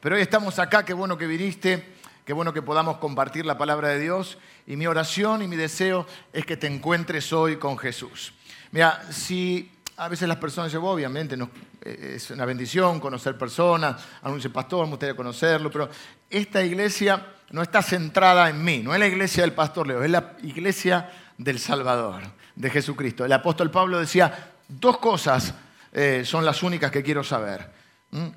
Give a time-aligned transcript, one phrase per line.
[0.00, 1.84] Pero hoy estamos acá, qué bueno que viniste,
[2.24, 4.38] qué bueno que podamos compartir la palabra de Dios.
[4.66, 8.32] Y mi oración y mi deseo es que te encuentres hoy con Jesús.
[8.72, 11.36] Mira, si a veces las personas dicen, obviamente
[11.82, 15.90] eh, es una bendición conocer personas, anuncia pastor, me gustaría conocerlo, pero
[16.30, 20.10] esta iglesia no está centrada en mí, no es la iglesia del pastor Leo, es
[20.10, 22.22] la iglesia del Salvador,
[22.54, 23.26] de Jesucristo.
[23.26, 25.52] El apóstol Pablo decía, dos cosas
[25.92, 27.79] eh, son las únicas que quiero saber,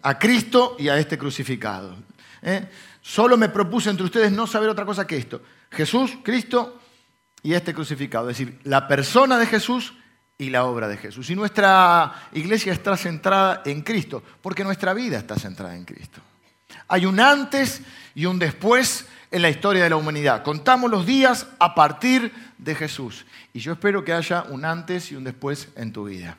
[0.02, 1.96] a Cristo y a este crucificado.
[2.42, 2.70] ¿eh?
[3.02, 5.42] Solo me propuse entre ustedes no saber otra cosa que esto,
[5.72, 6.80] Jesús, Cristo
[7.42, 9.94] y este crucificado, es decir, la persona de Jesús
[10.38, 11.30] y la obra de Jesús.
[11.30, 16.22] Y nuestra iglesia está centrada en Cristo, porque nuestra vida está centrada en Cristo.
[16.88, 17.82] Hay un antes
[18.16, 20.44] y un después en la historia de la humanidad.
[20.44, 23.26] Contamos los días a partir de Jesús.
[23.52, 26.38] Y yo espero que haya un antes y un después en tu vida.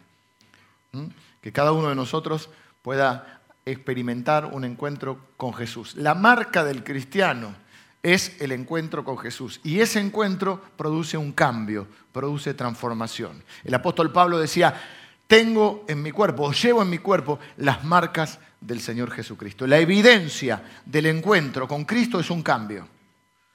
[1.40, 2.50] Que cada uno de nosotros
[2.84, 5.96] pueda experimentar un encuentro con Jesús.
[5.96, 7.54] La marca del cristiano
[8.02, 9.58] es el encuentro con Jesús.
[9.64, 13.42] Y ese encuentro produce un cambio, produce transformación.
[13.64, 14.78] El apóstol Pablo decía,
[15.26, 19.66] tengo en mi cuerpo, o llevo en mi cuerpo las marcas del Señor Jesucristo.
[19.66, 22.86] La evidencia del encuentro con Cristo es un cambio.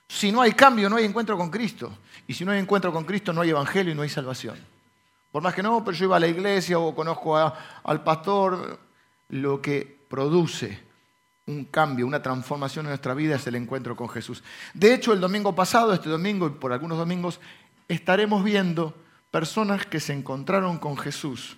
[0.08, 2.00] Si no hay cambio, no hay encuentro con Cristo.
[2.26, 4.58] Y si no hay encuentro con Cristo, no hay evangelio y no hay salvación.
[5.32, 8.89] Por más que no, pero yo iba a la iglesia o conozco al pastor,
[9.30, 10.80] lo que produce
[11.46, 14.44] un cambio, una transformación en nuestra vida es el encuentro con Jesús.
[14.74, 17.40] De hecho, el domingo pasado, este domingo y por algunos domingos,
[17.88, 18.96] estaremos viendo
[19.32, 21.58] personas que se encontraron con Jesús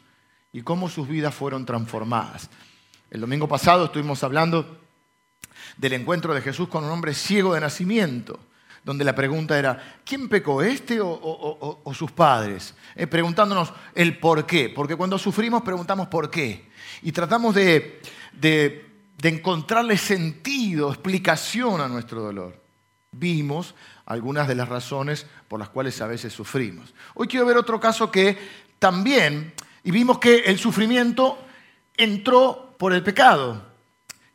[0.54, 2.50] y cómo sus vidas fueron transformadas.
[3.10, 4.80] El domingo pasado estuvimos hablando
[5.78, 8.40] del encuentro de Jesús con un hombre ciego de nacimiento,
[8.84, 12.76] donde la pregunta era, ¿quién pecó, este o, sus padres?
[12.96, 16.70] Eh, preguntándonos el por qué, porque cuando sufrimos preguntamos por qué.
[17.02, 18.00] Y tratamos de
[19.22, 22.60] de encontrarle sentido, explicación a nuestro dolor.
[23.12, 26.94] Vimos algunas de las razones por las cuales a veces sufrimos.
[27.14, 28.38] Hoy quiero ver otro caso que
[28.80, 29.54] también,
[29.84, 31.38] y vimos que el sufrimiento
[31.96, 33.71] entró por el pecado,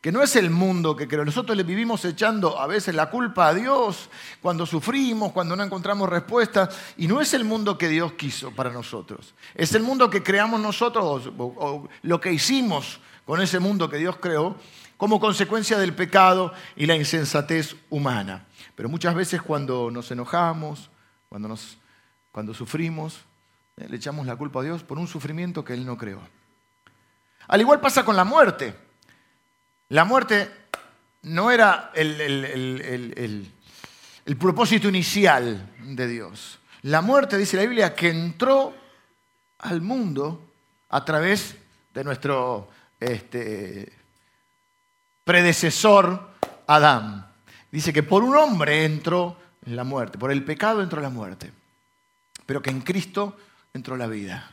[0.07, 1.05] que no es el mundo que.
[1.05, 4.09] Nosotros le vivimos echando a veces la culpa a Dios
[4.41, 8.69] cuando sufrimos, cuando no encontramos respuestas, y no es el mundo que Dios quiso para
[8.69, 9.35] nosotros.
[9.53, 14.15] Es el mundo que creamos nosotros o lo que hicimos con ese mundo que Dios
[14.21, 14.55] creó
[14.95, 18.47] como consecuencia del pecado y la insensatez humana.
[18.75, 20.89] Pero muchas veces cuando nos enojamos,
[21.27, 21.79] cuando, nos,
[22.31, 23.25] cuando sufrimos,
[23.75, 26.21] eh, le echamos la culpa a Dios por un sufrimiento que Él no creó.
[27.49, 28.86] Al igual pasa con la muerte.
[29.89, 30.49] La muerte
[31.23, 33.51] no era el,
[34.39, 36.59] propósito inicial de Dios.
[36.83, 38.73] La muerte, dice la Biblia, que entró
[39.59, 40.53] al mundo
[40.89, 41.55] a través
[41.93, 43.91] de nuestro este,
[45.23, 46.31] predecesor
[46.67, 47.27] Adán.
[47.71, 51.51] Dice que por un hombre entró la muerte, por el pecado entró la muerte,
[52.45, 53.37] pero que en Cristo
[53.73, 54.51] entró la vida.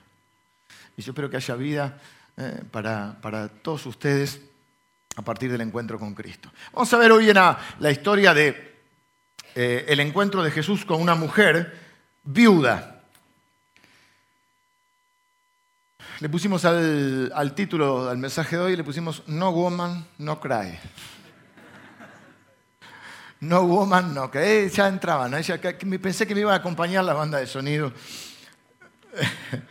[0.97, 2.01] Y yo espero que haya vida
[2.37, 4.41] eh, para, todos ustedes
[5.17, 6.51] a partir del encuentro con Cristo.
[6.73, 8.75] Vamos a ver hoy en la, historia de
[9.55, 11.79] eh, el encuentro de Jesús con una mujer
[12.25, 12.95] viuda.
[16.21, 20.79] le pusimos al, título, al mensaje de hoy, le pusimos No Woman, No Cry.
[23.41, 24.71] No Woman, No Cry.
[24.71, 25.37] Ya entraba, ¿no?
[26.01, 27.93] pensé que me iba a acompañar la banda de sonido.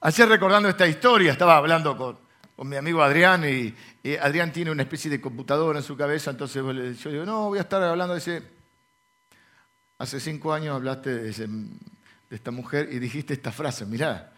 [0.00, 2.18] Ayer recordando esta historia, estaba hablando con,
[2.64, 3.74] mi amigo Adrián y,
[4.20, 6.62] Adrián tiene una especie de computadora en su cabeza, entonces
[7.00, 8.42] yo digo, no, voy a estar hablando de ese...
[9.98, 11.68] Hace cinco años hablaste de,
[12.30, 14.32] esta mujer y dijiste esta frase, mirá,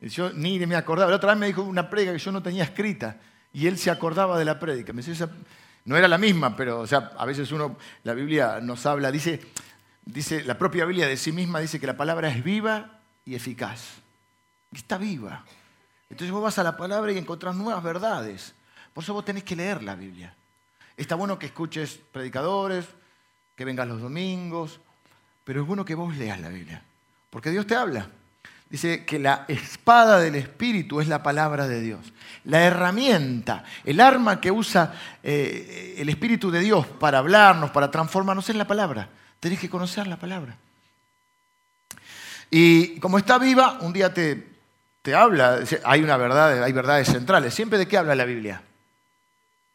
[0.00, 1.10] yo ni me acordaba.
[1.10, 3.18] La otra vez me dijo una prédica que yo no tenía escrita
[3.52, 4.92] y él se acordaba de la prédica.
[4.92, 5.02] Me
[5.86, 9.40] no era la misma, pero o sea, a veces uno, la Biblia nos habla, dice,
[10.04, 14.02] dice, la propia Biblia de sí misma dice que la palabra es viva y eficaz.
[14.72, 15.44] Está viva.
[16.10, 18.54] Entonces vos vas a la palabra y encontrás nuevas verdades.
[18.92, 20.34] Por eso vos tenés que leer la Biblia.
[20.96, 22.86] Está bueno que escuches predicadores,
[23.54, 24.80] que vengas los domingos,
[25.44, 26.82] pero es bueno que vos leas la Biblia,
[27.30, 28.08] porque Dios te habla.
[28.68, 32.12] Dice que la espada del Espíritu es la palabra de Dios.
[32.44, 34.92] La herramienta, el arma que usa
[35.22, 39.08] eh, el Espíritu de Dios para hablarnos, para transformarnos, es la palabra.
[39.38, 40.56] Tenés que conocer la palabra.
[42.50, 44.55] Y como está viva, un día te,
[45.06, 47.54] te habla, hay una verdad, hay verdades centrales.
[47.54, 48.60] ¿Siempre de qué habla la Biblia?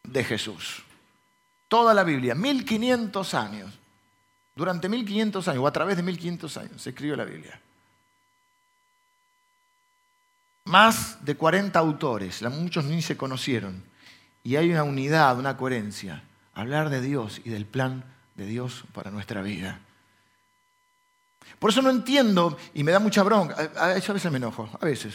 [0.02, 0.82] De Jesús.
[1.68, 3.70] Toda la Biblia, 1500 años.
[4.54, 7.58] Durante 1500 años, o a través de 1500 años, se escribió la Biblia.
[10.66, 13.82] más de 40 autores, muchos ni se conocieron,
[14.44, 16.24] y hay una unidad, una coherencia.
[16.52, 19.80] Hablar de Dios y del plan de Dios para nuestra vida.
[21.62, 23.70] Por eso no entiendo y me da mucha bronca.
[23.78, 25.14] A veces me enojo, a veces.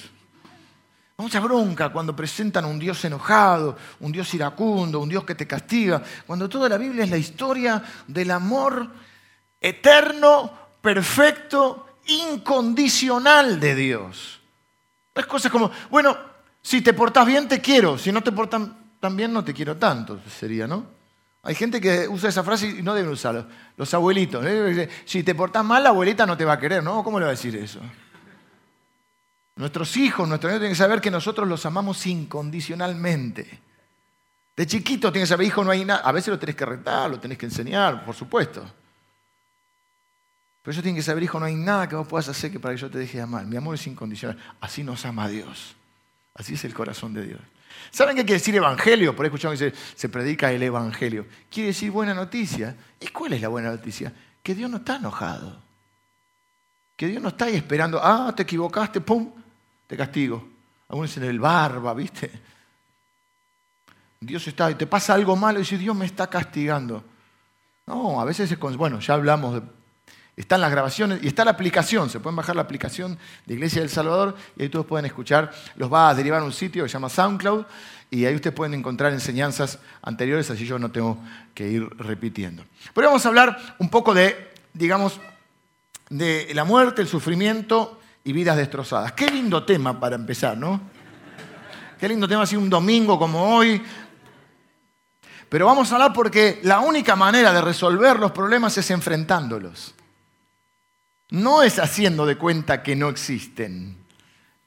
[1.18, 6.02] Mucha bronca cuando presentan un Dios enojado, un Dios iracundo, un Dios que te castiga,
[6.26, 8.90] cuando toda la Biblia es la historia del amor
[9.60, 10.50] eterno,
[10.80, 14.40] perfecto, incondicional de Dios.
[15.14, 16.18] Es cosas como, bueno,
[16.62, 18.62] si te portas bien te quiero, si no te portas
[19.02, 20.97] tan bien no te quiero tanto, sería, ¿no?
[21.48, 23.48] Hay gente que usa esa frase y no deben usarla.
[23.78, 24.44] Los abuelitos.
[24.46, 24.90] ¿eh?
[25.06, 27.02] Si te portas mal, la abuelita no te va a querer, ¿no?
[27.06, 27.80] ¿Cómo le va a decir eso?
[29.56, 33.62] Nuestros hijos, nuestros niños tienen que saber que nosotros los amamos incondicionalmente.
[34.58, 36.02] De chiquito tienen que saber, hijo, no hay nada.
[36.02, 38.70] A veces lo tenés que retar, lo tenés que enseñar, por supuesto.
[40.62, 42.76] Pero ellos tienen que saber, hijo, no hay nada que vos puedas hacer que para
[42.76, 43.46] que yo te deje de amar.
[43.46, 44.38] Mi amor es incondicional.
[44.60, 45.78] Así nos ama Dios.
[46.34, 47.40] Así es el corazón de Dios.
[47.92, 49.16] ¿Saben qué quiere decir evangelio?
[49.16, 51.26] Por ahí escuchamos que se, predica el evangelio.
[51.50, 52.76] Quiere decir buena noticia.
[53.00, 54.14] ¿Y cuál es la buena noticia?
[54.44, 55.62] Que Dios no está enojado.
[56.96, 59.32] Que Dios no está ahí esperando, ah, te equivocaste, pum,
[59.86, 60.48] te castigo.
[60.90, 62.32] Algunos en el barba, ¿viste?
[64.20, 67.04] Dios está, y te pasa algo malo y dice, Dios me está castigando.
[67.86, 69.77] No, a veces es, bueno, ya hablamos de
[70.38, 72.12] están las grabaciones y está la aplicación.
[72.12, 73.18] Se pueden bajar la aplicación
[73.48, 75.52] de Iglesia del Salvador y ahí todos pueden escuchar.
[75.76, 77.66] Los va a derivar un sitio que se llama SoundCloud
[78.12, 81.18] y ahí ustedes pueden encontrar enseñanzas anteriores, así yo no tengo
[81.56, 82.64] que ir repitiendo.
[82.94, 85.20] Pero vamos a hablar un poco de, digamos,
[86.10, 89.14] de la muerte, el sufrimiento y vidas destrozadas.
[89.14, 90.80] Qué lindo tema para empezar, ¿no?
[92.00, 93.82] Qué lindo tema así un domingo como hoy.
[95.50, 99.96] Pero vamos a hablar porque la única manera de resolver los problemas es enfrentándolos.
[101.30, 103.98] No es haciendo de cuenta que no existen.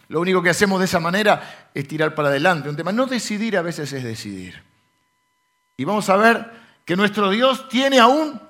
[0.08, 2.92] Lo único que hacemos de esa manera es tirar para adelante un tema.
[2.92, 4.62] No decidir a veces es decidir.
[5.76, 6.50] Y vamos a ver
[6.84, 8.40] que nuestro Dios tiene aún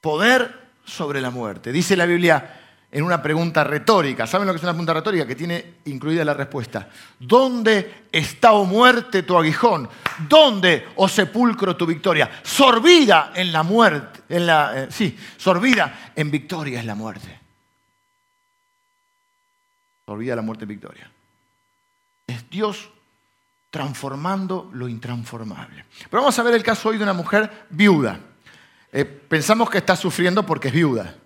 [0.00, 1.72] poder sobre la muerte.
[1.72, 2.63] Dice la Biblia
[2.94, 4.24] en una pregunta retórica.
[4.24, 5.26] ¿Saben lo que es una pregunta retórica?
[5.26, 6.88] Que tiene incluida la respuesta.
[7.18, 9.88] ¿Dónde está, o muerte, tu aguijón?
[10.28, 12.30] ¿Dónde, o sepulcro, tu victoria?
[12.44, 17.40] Sorbida en la muerte, en la, eh, sí, sorbida en victoria es la muerte.
[20.06, 21.10] Sorbida la muerte en victoria.
[22.28, 22.90] Es Dios
[23.70, 25.84] transformando lo intransformable.
[26.08, 28.20] Pero vamos a ver el caso hoy de una mujer viuda.
[28.92, 31.16] Eh, pensamos que está sufriendo porque es viuda.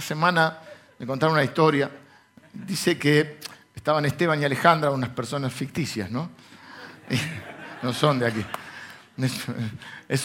[0.00, 0.56] Esta semana
[0.98, 1.90] me contaron una historia.
[2.54, 3.36] Dice que
[3.74, 6.30] estaban Esteban y Alejandra, unas personas ficticias, ¿no?
[7.82, 8.42] No son de aquí.
[10.08, 10.24] Es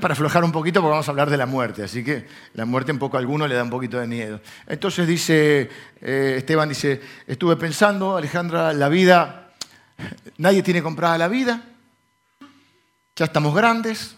[0.00, 2.90] para aflojar un poquito porque vamos a hablar de la muerte, así que la muerte
[2.90, 4.40] un poco a alguno le da un poquito de miedo.
[4.66, 5.70] Entonces dice,
[6.00, 9.52] eh, Esteban dice, estuve pensando, Alejandra, la vida,
[10.38, 11.62] nadie tiene comprada la vida,
[13.14, 14.16] ya estamos grandes,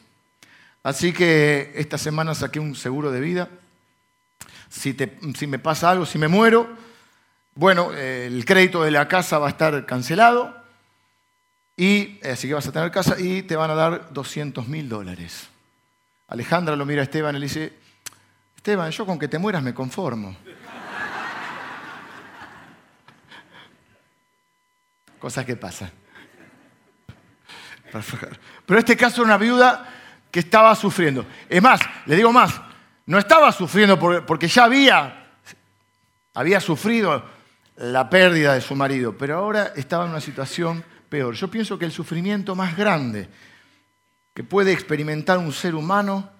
[0.82, 3.50] así que esta semana saqué un seguro de vida
[4.72, 4.96] si,
[5.46, 6.66] me pasa algo, si me muero,
[7.54, 10.56] bueno, el crédito de la casa va a estar cancelado
[11.76, 15.48] y así que vas a tener casa y te van a dar 200 mil dólares.
[16.28, 17.74] Alejandra lo mira a Esteban y le dice,
[18.56, 20.34] Esteban, yo con que te mueras me conformo.
[25.18, 25.90] Cosas que pasan.
[28.64, 29.86] Pero este caso era una viuda
[30.30, 31.26] que estaba sufriendo.
[31.46, 32.58] Es más, le digo más,
[33.12, 35.34] no estaba sufriendo porque ya había,
[36.32, 37.22] había sufrido
[37.76, 41.34] la pérdida de su marido, pero ahora estaba en una situación peor.
[41.34, 43.28] Yo pienso que el sufrimiento más grande
[44.32, 46.30] que puede experimentar un ser humano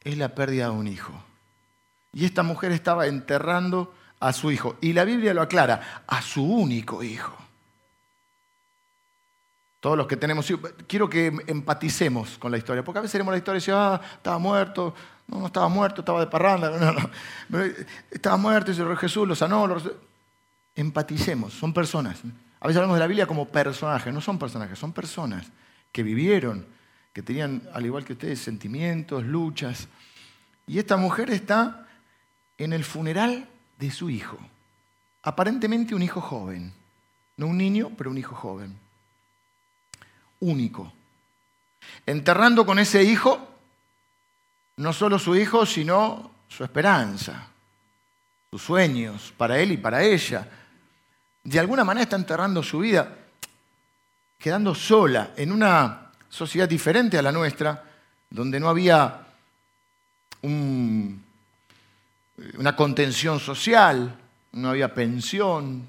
[0.00, 1.12] es la pérdida de un hijo.
[2.14, 4.78] Y esta mujer estaba enterrando a su hijo.
[4.80, 7.36] Y la Biblia lo aclara, a su único hijo.
[9.86, 10.52] Todos los que tenemos
[10.88, 14.00] quiero que empaticemos con la historia, porque a veces leemos la historia y decimos, ah,
[14.16, 14.92] estaba muerto,
[15.28, 16.70] no, no estaba muerto, estaba de parranda.
[17.48, 17.72] No, no.
[18.10, 19.76] Estaba muerto, y Jesús lo sanó.
[20.74, 22.18] Empaticemos, son personas.
[22.58, 25.46] A veces hablamos de la Biblia como personajes, no son personajes, son personas
[25.92, 26.66] que vivieron,
[27.12, 29.86] que tenían, al igual que ustedes, sentimientos, luchas.
[30.66, 31.86] Y esta mujer está
[32.58, 34.36] en el funeral de su hijo.
[35.22, 36.72] Aparentemente un hijo joven.
[37.36, 38.84] No un niño, pero un hijo joven.
[40.40, 40.92] Único.
[42.04, 43.56] Enterrando con ese hijo
[44.76, 47.48] no solo su hijo, sino su esperanza,
[48.50, 50.46] sus sueños para él y para ella.
[51.42, 53.16] De alguna manera está enterrando su vida,
[54.38, 57.82] quedando sola en una sociedad diferente a la nuestra,
[58.28, 59.22] donde no había
[60.42, 61.16] una
[62.76, 64.14] contención social,
[64.52, 65.86] no había pensión,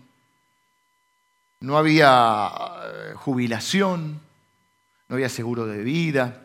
[1.59, 2.51] no había
[2.83, 4.21] eh, jubilación,
[5.07, 6.43] no había seguro de vida.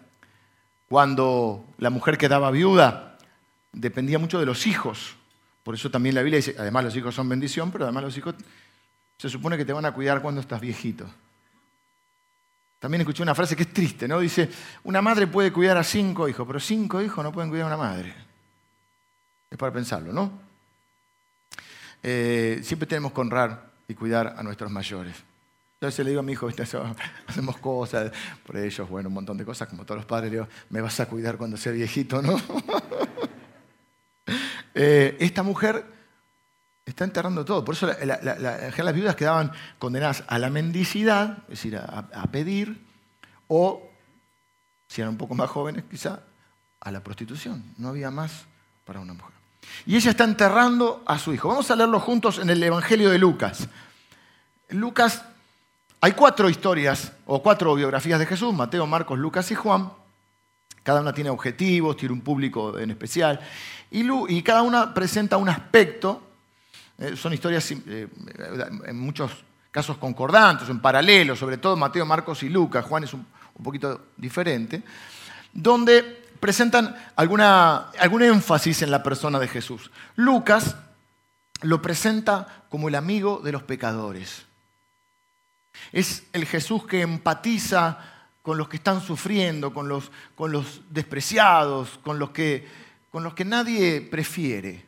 [0.88, 3.18] Cuando la mujer quedaba viuda,
[3.72, 5.16] dependía mucho de los hijos.
[5.62, 8.34] Por eso también la Biblia dice, además los hijos son bendición, pero además los hijos
[9.16, 11.08] se supone que te van a cuidar cuando estás viejito.
[12.78, 14.18] También escuché una frase que es triste, ¿no?
[14.18, 14.50] Dice,
[14.82, 17.76] una madre puede cuidar a cinco hijos, pero cinco hijos no pueden cuidar a una
[17.76, 18.12] madre.
[19.48, 20.32] Es para pensarlo, ¿no?
[22.02, 25.14] Eh, siempre tenemos que honrar y cuidar a nuestros mayores.
[25.82, 26.48] Entonces le digo a mi hijo,
[27.26, 28.12] hacemos cosas
[28.46, 31.00] por ellos, bueno, un montón de cosas, como todos los padres, le digo, me vas
[31.00, 32.40] a cuidar cuando sea viejito, ¿no?
[34.74, 35.84] Eh, esta mujer
[36.86, 37.62] está enterrando todo.
[37.62, 42.82] Por eso las viudas quedaban condenadas a la mendicidad, es decir, a, pedir,
[43.48, 43.90] o,
[44.88, 46.22] si eran un poco más jóvenes, quizá,
[46.80, 47.74] a la prostitución.
[47.76, 48.46] No había más
[48.86, 49.34] para una mujer.
[49.84, 51.48] Y ella está enterrando a su hijo.
[51.48, 53.68] Vamos a leerlo juntos en el Evangelio de Lucas.
[54.70, 55.22] Lucas
[56.04, 59.92] hay cuatro historias o cuatro biografías de Jesús, Mateo, Marcos, Lucas y Juan.
[60.82, 63.38] Cada una tiene objetivos, tiene un público en especial.
[63.88, 66.20] Y, cada una presenta un aspecto.
[66.98, 68.08] Eh, son historias eh,
[68.84, 69.30] en muchos
[69.70, 72.84] casos concordantes, en paralelo, sobre todo Mateo, Marcos y Lucas.
[72.84, 73.24] Juan es un,
[73.62, 74.82] poquito diferente.
[75.52, 76.02] Donde
[76.40, 79.92] presentan algún énfasis en la persona de Jesús.
[80.16, 80.74] Lucas
[81.60, 84.46] lo presenta como el amigo de los pecadores.
[85.90, 87.98] Es el Jesús que empatiza
[88.42, 92.66] con los que están sufriendo, con los, con los despreciados, con los, que,
[93.10, 94.84] con los que nadie prefiere.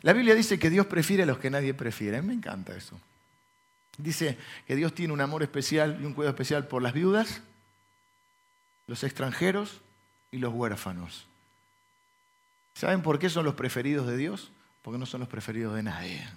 [0.00, 2.18] La Biblia dice que Dios prefiere a los que nadie prefiere.
[2.18, 3.00] A mí me encanta eso.
[3.96, 4.36] Dice
[4.66, 7.40] que Dios tiene un amor especial y un cuidado especial por las viudas,
[8.86, 9.80] los extranjeros
[10.30, 11.26] y los huérfanos.
[12.74, 14.50] ¿Saben por qué son los preferidos de Dios?
[14.82, 16.28] Porque no son los preferidos de nadie.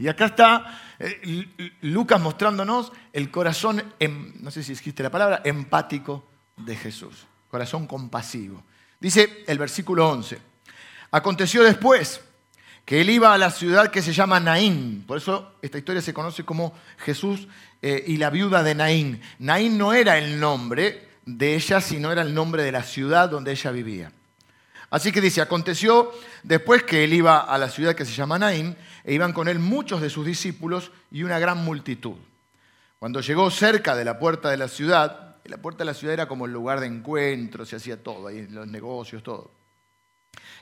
[0.00, 1.46] Y acá está eh,
[1.82, 6.26] Lucas mostrándonos el corazón, em, no sé si existe la palabra, empático
[6.56, 7.26] de Jesús.
[7.50, 8.64] Corazón compasivo.
[8.98, 10.38] Dice el versículo 11.
[11.10, 12.22] Aconteció después
[12.86, 15.04] que él iba a la ciudad que se llama Naín.
[15.06, 17.46] Por eso esta historia se conoce como Jesús
[17.82, 19.20] eh, y la viuda de Naín.
[19.38, 23.52] Naín no era el nombre de ella, sino era el nombre de la ciudad donde
[23.52, 24.12] ella vivía.
[24.90, 26.10] Así que dice, aconteció
[26.42, 29.58] después que él iba a la ciudad que se llama Naín, e iban con él
[29.58, 32.16] muchos de sus discípulos y una gran multitud.
[32.98, 36.28] Cuando llegó cerca de la puerta de la ciudad, la puerta de la ciudad era
[36.28, 39.50] como el lugar de encuentro, se hacía todo, ahí los negocios, todo.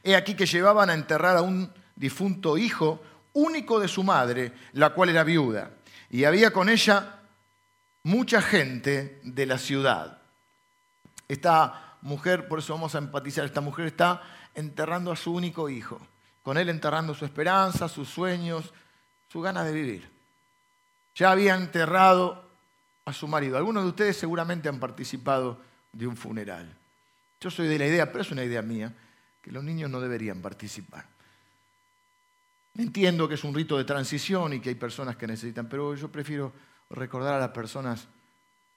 [0.02, 3.02] He aquí que llevaban a enterrar a un difunto hijo,
[3.32, 5.72] único de su madre, la cual era viuda,
[6.10, 7.20] y había con ella
[8.04, 10.22] mucha gente de la ciudad.
[11.26, 14.22] Esta mujer, por eso vamos a empatizar, esta mujer está
[14.54, 16.00] enterrando a su único hijo
[16.48, 18.72] con él enterrando su esperanza, sus sueños,
[19.30, 20.10] su ganas de vivir.
[21.14, 22.42] Ya había enterrado
[23.04, 23.58] a su marido.
[23.58, 25.60] Algunos de ustedes seguramente han participado
[25.92, 26.74] de un funeral.
[27.38, 28.94] Yo soy de la idea, pero es una idea mía,
[29.42, 31.04] que los niños no deberían participar.
[32.78, 36.10] Entiendo que es un rito de transición y que hay personas que necesitan, pero yo
[36.10, 36.54] prefiero
[36.88, 38.08] recordar a las personas,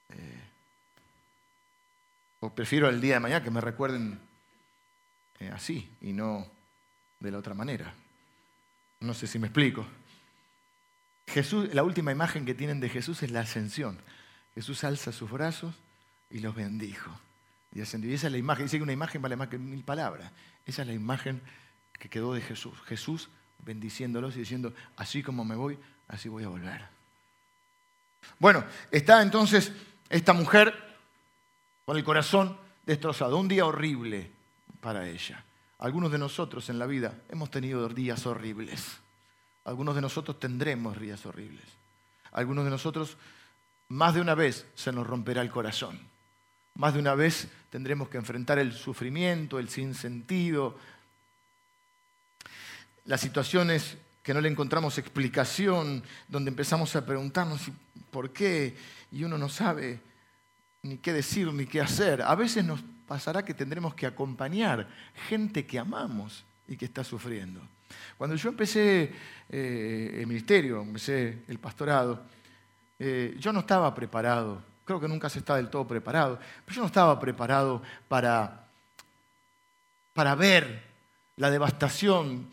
[0.10, 0.42] eh,
[2.42, 4.20] o prefiero el día de mañana que me recuerden
[5.40, 6.60] eh, así y no
[7.22, 7.94] de la otra manera.
[9.00, 9.86] No sé si me explico.
[11.28, 13.98] Jesús, la última imagen que tienen de Jesús es la ascensión.
[14.54, 15.74] Jesús alza sus brazos
[16.30, 17.12] y los bendijo.
[17.74, 18.12] Y ascendió.
[18.12, 20.32] Y esa es la imagen, dice que una imagen vale más que mil palabras.
[20.66, 21.42] Esa es la imagen
[21.94, 22.74] que quedó de Jesús.
[22.86, 26.86] Jesús bendiciéndolos y diciendo, así como me voy, así voy a volver.
[28.40, 29.72] Bueno, está entonces
[30.10, 30.74] esta mujer
[31.86, 33.38] con el corazón destrozado.
[33.38, 34.32] Un día horrible
[34.82, 35.46] para ella.
[35.82, 39.00] Algunos de nosotros en la vida hemos tenido días horribles.
[39.66, 41.66] Algunos de nosotros tendremos días horribles.
[42.32, 43.18] Algunos de nosotros
[43.88, 46.00] más de una vez se nos romperá el corazón.
[46.76, 50.78] Más de una vez tendremos que enfrentar el sufrimiento, el sinsentido,
[53.06, 57.72] las situaciones que no le encontramos explicación, donde empezamos a preguntarnos
[58.12, 58.78] por qué
[59.12, 60.00] y uno no sabe
[60.84, 62.22] ni qué decir ni qué hacer.
[62.22, 64.88] A veces nos pasará que tendremos que acompañar
[65.28, 67.60] gente que amamos y que está sufriendo.
[68.18, 69.12] Cuando yo empecé
[69.50, 72.24] eh, el ministerio, empecé el pastorado,
[72.98, 76.82] eh, yo no estaba preparado, creo que nunca se está del todo preparado, pero yo
[76.84, 78.68] no estaba preparado para,
[80.14, 80.82] para ver
[81.36, 82.50] la devastación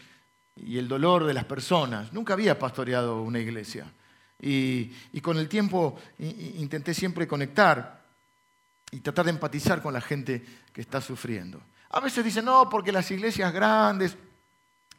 [0.56, 2.12] y el dolor de las personas.
[2.12, 3.86] Nunca había pastoreado una iglesia.
[4.42, 8.07] Y, y con el tiempo intenté siempre conectar
[8.90, 11.60] y tratar de empatizar con la gente que está sufriendo.
[11.90, 14.16] A veces dicen, no, porque las iglesias grandes,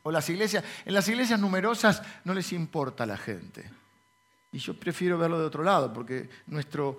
[0.02, 3.70] O las iglesias, en las iglesias numerosas no les importa la gente.
[4.52, 6.98] Y yo prefiero verlo de otro lado, porque nuestro,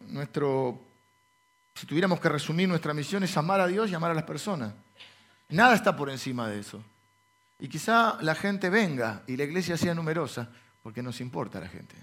[0.00, 0.80] nuestro,
[1.74, 4.74] si tuviéramos que resumir nuestra misión es amar a Dios y amar a las personas.
[5.48, 6.82] Nada está por encima de eso.
[7.58, 10.50] Y quizá la gente venga y la iglesia sea numerosa,
[10.82, 11.94] porque nos importa a la gente.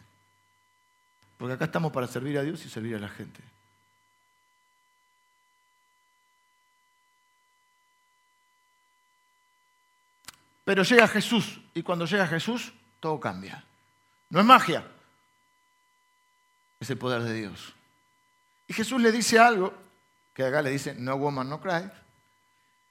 [1.37, 3.41] Porque acá estamos para servir a Dios y servir a la gente.
[10.63, 13.63] Pero llega Jesús y cuando llega Jesús todo cambia.
[14.29, 14.85] No es magia,
[16.79, 17.73] es el poder de Dios.
[18.67, 19.73] Y Jesús le dice algo,
[20.33, 21.89] que acá le dice, no woman, no cry.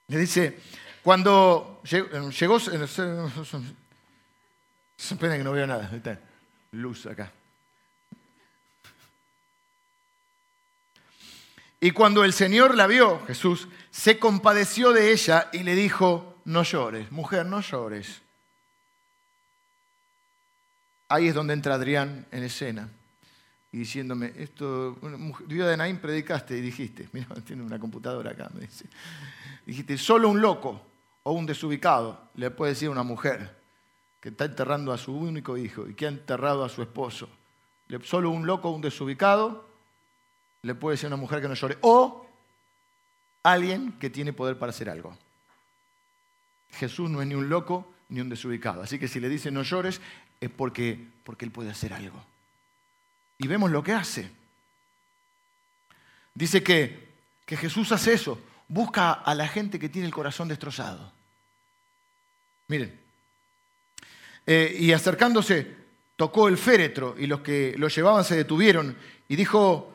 [0.08, 0.60] Le dice,
[1.02, 2.58] cuando llegó,
[4.96, 5.90] esperen que no veo nada,
[6.72, 7.32] luz acá.
[11.80, 16.62] Y cuando el Señor la vio, Jesús, se compadeció de ella y le dijo, no
[16.62, 18.20] llores, mujer, no llores.
[21.08, 22.88] Ahí es donde entra Adrián en escena
[23.70, 24.96] y diciéndome, esto,
[25.46, 28.86] de Naín predicaste y dijiste, mira, tiene una computadora acá, me dice,
[29.66, 30.82] dijiste, solo un loco
[31.22, 33.60] o un desubicado le puede decir a una mujer
[34.20, 37.28] que está enterrando a su único hijo y que ha enterrado a su esposo,
[38.02, 39.66] solo un loco o un desubicado
[40.62, 41.76] le puede decir a una mujer que no llore.
[41.80, 42.26] O
[43.42, 45.16] alguien que tiene poder para hacer algo.
[46.72, 48.82] Jesús no es ni un loco ni un desubicado.
[48.82, 50.00] Así que si le dice no llores
[50.40, 52.22] es porque, porque Él puede hacer algo.
[53.38, 54.30] Y vemos lo que hace.
[56.34, 57.08] Dice que,
[57.44, 58.38] que Jesús hace eso.
[58.68, 61.12] Busca a la gente que tiene el corazón destrozado.
[62.68, 62.98] Miren.
[64.46, 65.76] Eh, y acercándose,
[66.16, 68.96] tocó el féretro y los que lo llevaban se detuvieron
[69.28, 69.91] y dijo,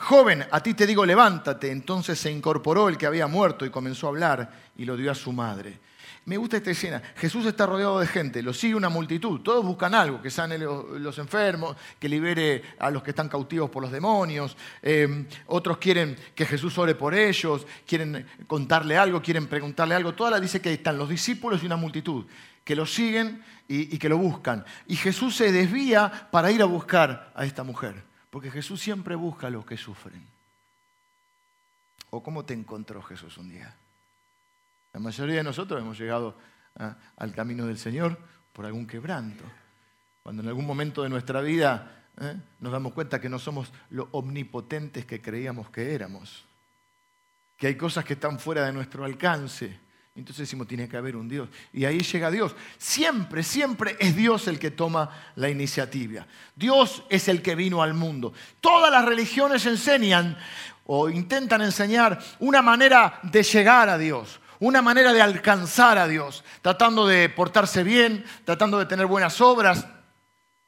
[0.00, 1.70] Joven, a ti te digo, levántate.
[1.70, 5.14] Entonces se incorporó el que había muerto y comenzó a hablar y lo dio a
[5.14, 5.80] su madre.
[6.24, 7.02] Me gusta esta escena.
[7.16, 9.40] Jesús está rodeado de gente, lo sigue una multitud.
[9.40, 13.82] Todos buscan algo, que sane los enfermos, que libere a los que están cautivos por
[13.82, 14.54] los demonios.
[14.82, 20.14] Em, otros quieren que Jesús ore por ellos, quieren contarle algo, quieren preguntarle algo.
[20.14, 22.26] Toda la dice que están los discípulos y una multitud
[22.62, 24.64] que lo siguen y que lo buscan.
[24.86, 28.07] Y Jesús se desvía para ir a buscar a esta mujer.
[28.30, 30.26] Porque Jesús siempre busca a los que sufren.
[32.10, 33.74] ¿O cómo te encontró Jesús un día?
[34.92, 36.36] La mayoría de nosotros hemos llegado
[37.16, 38.18] al camino del Señor
[38.52, 39.44] por algún quebranto.
[40.22, 42.36] Cuando en algún momento de nuestra vida ¿eh?
[42.60, 46.46] nos damos cuenta que no somos lo omnipotentes que creíamos que éramos.
[47.56, 49.87] Que hay cosas que están fuera de nuestro alcance
[50.18, 51.48] entonces decimos, tiene que haber un Dios.
[51.72, 52.54] Y ahí llega Dios.
[52.76, 56.26] Siempre, siempre es Dios el que toma la iniciativa.
[56.56, 58.32] Dios es el que vino al mundo.
[58.60, 60.36] Todas las religiones enseñan
[60.86, 66.42] o intentan enseñar una manera de llegar a Dios, una manera de alcanzar a Dios,
[66.62, 69.86] tratando de portarse bien, tratando de tener buenas obras.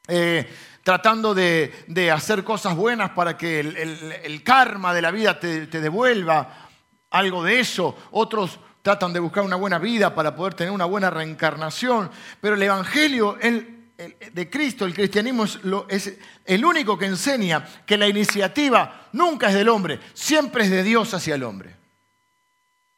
[0.06, 0.48] Eh,
[0.82, 6.68] tratando de, hacer cosas buenas para que el, karma de la vida te, te devuelva
[7.10, 7.96] algo de eso.
[8.10, 12.62] Otros tratan de buscar una buena vida para poder tener una buena reencarnación, pero el
[12.62, 19.48] Evangelio de Cristo, el cristianismo es, es el único que enseña que la iniciativa nunca
[19.48, 21.80] es del hombre, siempre es de Dios hacia el hombre.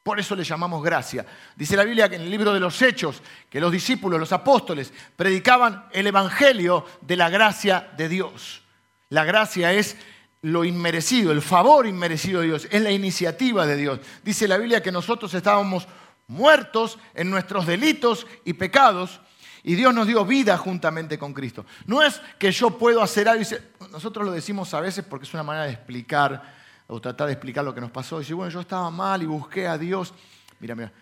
[0.02, 1.24] Por eso le llamamos gracia.
[1.54, 4.92] Dice la Biblia que en el libro de los Hechos, que los discípulos, los apóstoles,
[5.14, 8.62] predicaban el Evangelio de la gracia de Dios.
[9.10, 9.96] La gracia es
[10.42, 14.00] lo inmerecido, el favor inmerecido de Dios, es la iniciativa de Dios.
[14.24, 15.86] Dice la Biblia que nosotros estábamos
[16.26, 19.20] muertos en nuestros delitos y pecados
[19.62, 21.64] y Dios nos dio vida juntamente con Cristo.
[21.86, 23.44] No es que yo puedo hacer algo,
[23.92, 26.42] nosotros lo decimos a veces porque es una manera de explicar
[26.88, 28.18] o tratar de explicar lo que nos pasó.
[28.18, 30.12] Dice, bueno, yo estaba mal y busqué a Dios.
[30.58, 30.92] Mira, mira,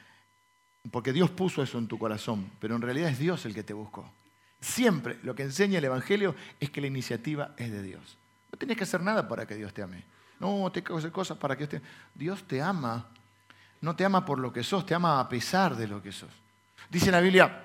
[0.91, 3.73] porque Dios puso eso en tu corazón, pero en realidad es Dios el que te
[3.73, 4.13] buscó.
[4.61, 8.20] Siempre lo que enseña el Evangelio es que la iniciativa es de Dios.
[8.61, 10.05] Tienes que hacer nada para que Dios te ame.
[10.39, 13.09] No, tienes que hacer cosas para que Dios te Dios te ama.
[13.81, 16.29] No te ama por lo que sos, te ama a pesar de lo que sos.
[16.91, 17.65] Dice la Biblia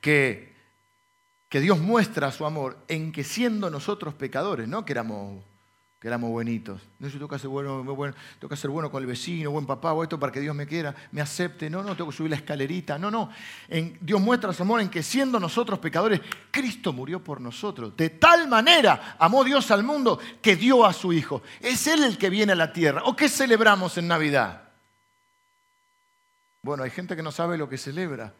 [0.00, 0.56] que,
[1.48, 5.44] que Dios muestra su amor en que siendo nosotros pecadores, no que éramos
[6.04, 6.82] que éramos buenitos.
[6.98, 7.82] No, yo tengo que ser bueno,
[8.46, 10.94] que ser bueno con el vecino, buen papá, o esto para que Dios me quiera,
[11.12, 11.70] me acepte.
[11.70, 12.98] No, no, tengo que subir la escalerita.
[12.98, 13.30] No, no.
[14.02, 17.96] Dios muestra su amor en que siendo nosotros pecadores, Cristo murió por nosotros.
[17.96, 21.40] De tal manera amó Dios al mundo que dio a su Hijo.
[21.58, 23.00] Es Él el que viene a la tierra.
[23.06, 24.68] ¿O qué celebramos en Navidad?
[26.60, 28.34] Bueno, hay gente que no sabe lo que celebra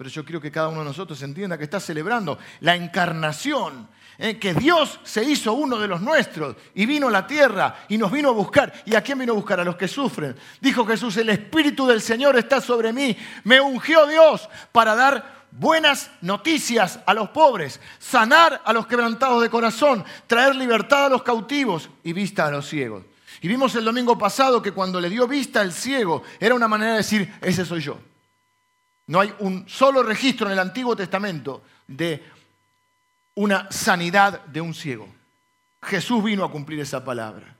[0.00, 3.86] pero yo quiero que cada uno de nosotros entienda que está celebrando la encarnación,
[4.16, 4.38] ¿eh?
[4.38, 8.10] que Dios se hizo uno de los nuestros y vino a la tierra y nos
[8.10, 8.72] vino a buscar.
[8.86, 9.60] ¿Y a quién vino a buscar?
[9.60, 10.34] A los que sufren.
[10.58, 13.14] Dijo Jesús, el Espíritu del Señor está sobre mí.
[13.44, 19.50] Me ungió Dios para dar buenas noticias a los pobres, sanar a los quebrantados de
[19.50, 23.04] corazón, traer libertad a los cautivos y vista a los ciegos.
[23.42, 26.92] Y vimos el domingo pasado que cuando le dio vista al ciego era una manera
[26.92, 27.98] de decir, ese soy yo.
[29.10, 32.22] No hay un solo registro en el Antiguo Testamento de
[33.34, 35.08] una sanidad de un ciego.
[35.82, 37.56] Jesús vino a cumplir esa palabra.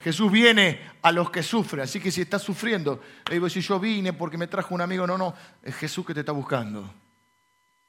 [0.00, 1.84] Jesús viene a los que sufren.
[1.84, 3.00] Así que si estás sufriendo,
[3.48, 6.32] si yo vine porque me trajo un amigo, no, no, es Jesús que te está
[6.32, 6.92] buscando.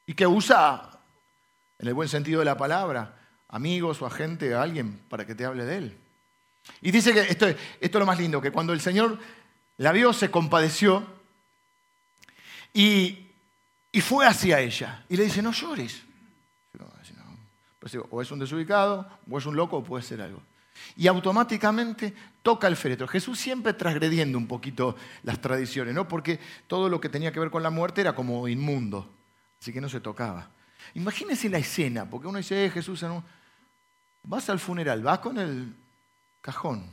[0.06, 1.00] Y que usa,
[1.80, 5.34] en el buen sentido de la palabra, amigos o a gente, a alguien, para que
[5.34, 5.98] te hable de él.
[6.82, 9.18] Y dice que esto, esto es lo más lindo, que cuando el Señor
[9.78, 11.20] la vio, se compadeció
[12.74, 13.28] y,
[14.02, 16.04] fue hacia ella y le dice, no llores.
[17.80, 20.40] Pues o es un desubicado, o es un loco, o puede ser algo.
[20.96, 23.08] Y automáticamente toca el féretro.
[23.08, 26.08] Jesús siempre transgrediendo un poquito las tradiciones, ¿no?
[26.08, 29.12] Porque todo lo que tenía que ver con la muerte era como inmundo,
[29.60, 30.52] así que no se tocaba.
[30.94, 33.04] Imagínense la escena, porque uno dice, eh, Jesús,
[34.24, 35.76] vas al funeral, vas con el
[36.40, 36.86] cajón,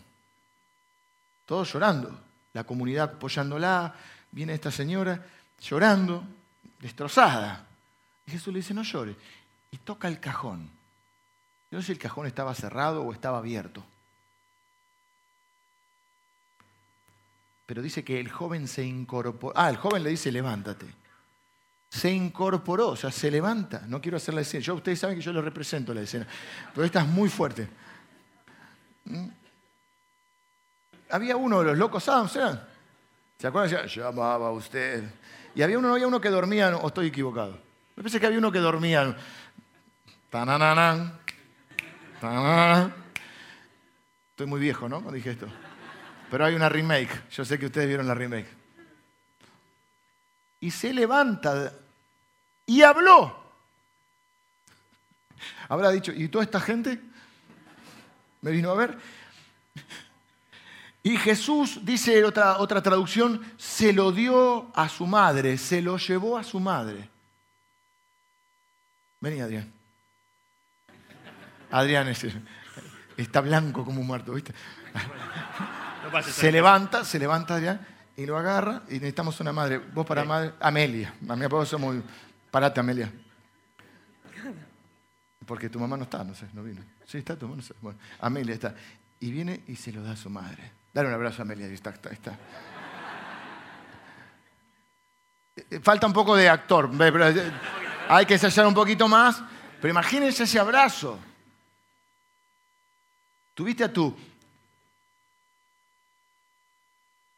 [1.45, 2.19] todos llorando,
[2.55, 3.95] la comunidad apoyándola,
[4.31, 5.25] viene esta señora,
[5.61, 6.25] llorando,
[6.81, 7.67] destrozada.
[8.27, 9.17] Y Jesús le dice, no llores.
[9.71, 10.71] Y toca el cajón.
[11.71, 13.85] Yo no sé si el cajón estaba cerrado o estaba abierto.
[17.67, 19.53] Pero dice que el joven se incorporó.
[19.55, 20.87] Ah, el joven le dice, levántate.
[21.91, 23.83] Se incorporó, o sea, se levanta.
[23.87, 24.63] No quiero hacer la escena.
[24.65, 26.27] Yo, ustedes saben que yo lo represento la escena.
[26.75, 27.69] Pero esta es muy fuerte.
[29.05, 29.29] ¿Mm?
[31.11, 32.39] Había uno de los locos Adams,
[33.39, 33.87] ¿Se acuerdan?
[33.87, 35.05] Llamaba usted.
[35.55, 37.53] Y había uno, había uno que dormía, o estoy equivocado.
[37.97, 39.17] Me parece que había uno que dormía.
[44.31, 44.97] Estoy muy viejo, ¿no?
[44.97, 45.49] Cuando dije esto.
[46.31, 47.29] Pero hay una remake.
[47.31, 48.49] Yo sé que ustedes vieron la remake.
[50.61, 51.73] Y se levanta
[52.67, 53.37] y habló.
[55.69, 57.01] Habrá dicho, ¿y toda esta gente
[58.43, 58.99] me vino a ver?
[61.03, 66.37] Y Jesús, dice otra, otra traducción, se lo dio a su madre, se lo llevó
[66.37, 67.09] a su madre.
[69.21, 69.73] Vení, Adrián.
[71.71, 72.13] Adrián
[73.17, 74.55] está blanco como un muerto, ¿viste?
[76.23, 79.79] se levanta, se levanta Adrián y lo agarra y necesitamos una madre.
[79.79, 81.15] Vos para madre, Amelia.
[81.29, 81.97] A mi papá somos...
[82.51, 83.13] Parate, Amelia.
[85.47, 86.83] Porque tu mamá no está, no sé, no vino.
[87.07, 87.75] Sí, está tu mamá, no sé.
[87.81, 88.75] Bueno, Amelia está.
[89.21, 90.78] Y viene y se lo da a su madre.
[90.93, 91.67] Dale un abrazo a Amelia.
[91.67, 91.95] Está,
[95.71, 96.91] eh, Falta un poco de actor.
[97.01, 97.53] Eh,
[98.09, 99.43] hay que ensayar un poquito más.
[99.81, 101.19] Pero imagínense ese abrazo.
[103.55, 104.17] Tuviste a tu,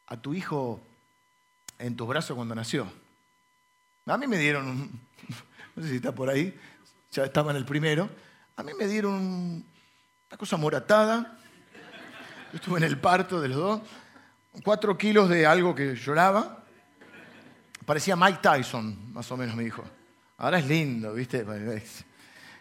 [0.07, 0.81] a tu hijo
[1.79, 2.91] en tus brazos cuando nació.
[4.07, 5.01] A mí me dieron, un,
[5.77, 6.59] no sé si está por ahí,
[7.11, 8.09] ya estaba en el primero.
[8.57, 9.65] A mí me dieron
[10.29, 11.39] una cosa moratada,
[12.51, 13.81] yo estuve en el parto de los dos,
[14.65, 16.65] cuatro kilos de algo que lloraba.
[17.87, 19.85] Parecía Mike Tyson, más o menos, me dijo.
[20.39, 21.45] Ahora es lindo, ¿viste?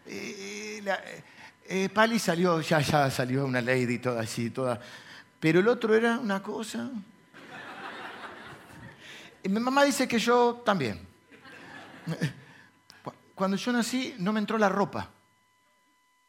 [0.06, 4.80] Eh, Pali salió, ya, ya salió una lady toda así, toda.
[5.39, 6.91] Pero el otro era una cosa.
[9.43, 10.99] Mi mamá dice que yo también.
[13.34, 15.10] Cuando yo nací no me entró la ropa.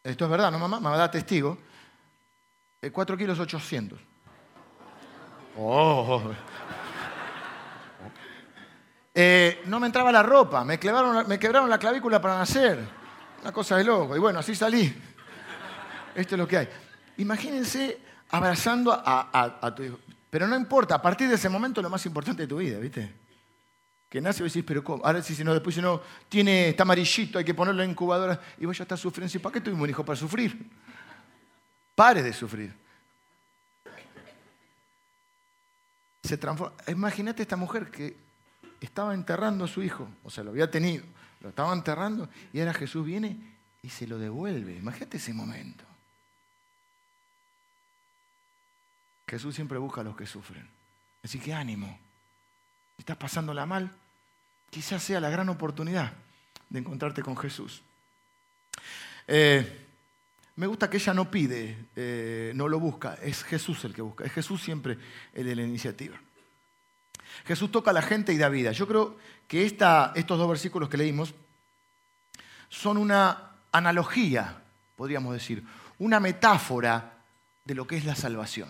[0.03, 0.81] Esto es verdad, ¿no, mamá?
[0.81, 1.59] Mamá da testigo.
[2.88, 3.99] 4 kilos 800.
[5.59, 6.23] Oh.
[9.12, 10.79] Eh, no me entraba la ropa, me,
[11.27, 12.79] me quebraron la clavícula para nacer.
[13.43, 14.16] Una cosa de loco.
[14.16, 14.95] Y bueno, así salí.
[16.14, 16.69] Esto es lo que hay.
[17.19, 17.99] Imagínense
[18.31, 19.99] abrazando a, tu hijo.
[20.31, 23.12] Pero no importa, a partir de ese momento lo más importante de tu vida, ¿viste?
[24.09, 25.05] Que nace y decís, pero ¿cómo?
[25.05, 28.40] Ahora si no, después si no, tiene, está amarillito, hay que ponerlo en incubadora.
[28.59, 29.40] Y vos ya estás sufriendo.
[29.40, 30.05] ¿Para qué tuvimos un hijo?
[30.05, 30.71] Para sufrir.
[32.01, 32.75] Pare de sufrir.
[36.23, 36.75] Se transforma.
[36.87, 38.17] Imagínate esta mujer que
[38.81, 41.05] estaba enterrando a su hijo, o sea, lo había tenido,
[41.43, 43.37] lo estaba enterrando y ahora Jesús viene
[43.83, 44.77] y se lo devuelve.
[44.77, 45.85] Imagínate ese momento.
[49.29, 50.67] Jesús siempre busca a los que sufren.
[51.23, 52.01] Así que ánimo.
[52.97, 53.95] Si estás pasándola mal,
[54.71, 56.15] quizás sea la gran oportunidad
[56.71, 57.83] de encontrarte con Jesús.
[59.29, 59.89] Eh,
[60.61, 64.25] me gusta que ella no pide, eh, no lo busca, es Jesús el que busca,
[64.25, 64.99] es Jesús siempre
[65.33, 66.20] el de la iniciativa.
[67.46, 68.70] Jesús toca a la gente y da vida.
[68.73, 69.16] Yo creo
[69.49, 71.33] que estos dos versículos que leímos
[72.68, 74.62] son una analogía,
[74.96, 75.64] podríamos decir,
[75.99, 77.14] una metáfora
[77.64, 78.68] de lo que es la salvación.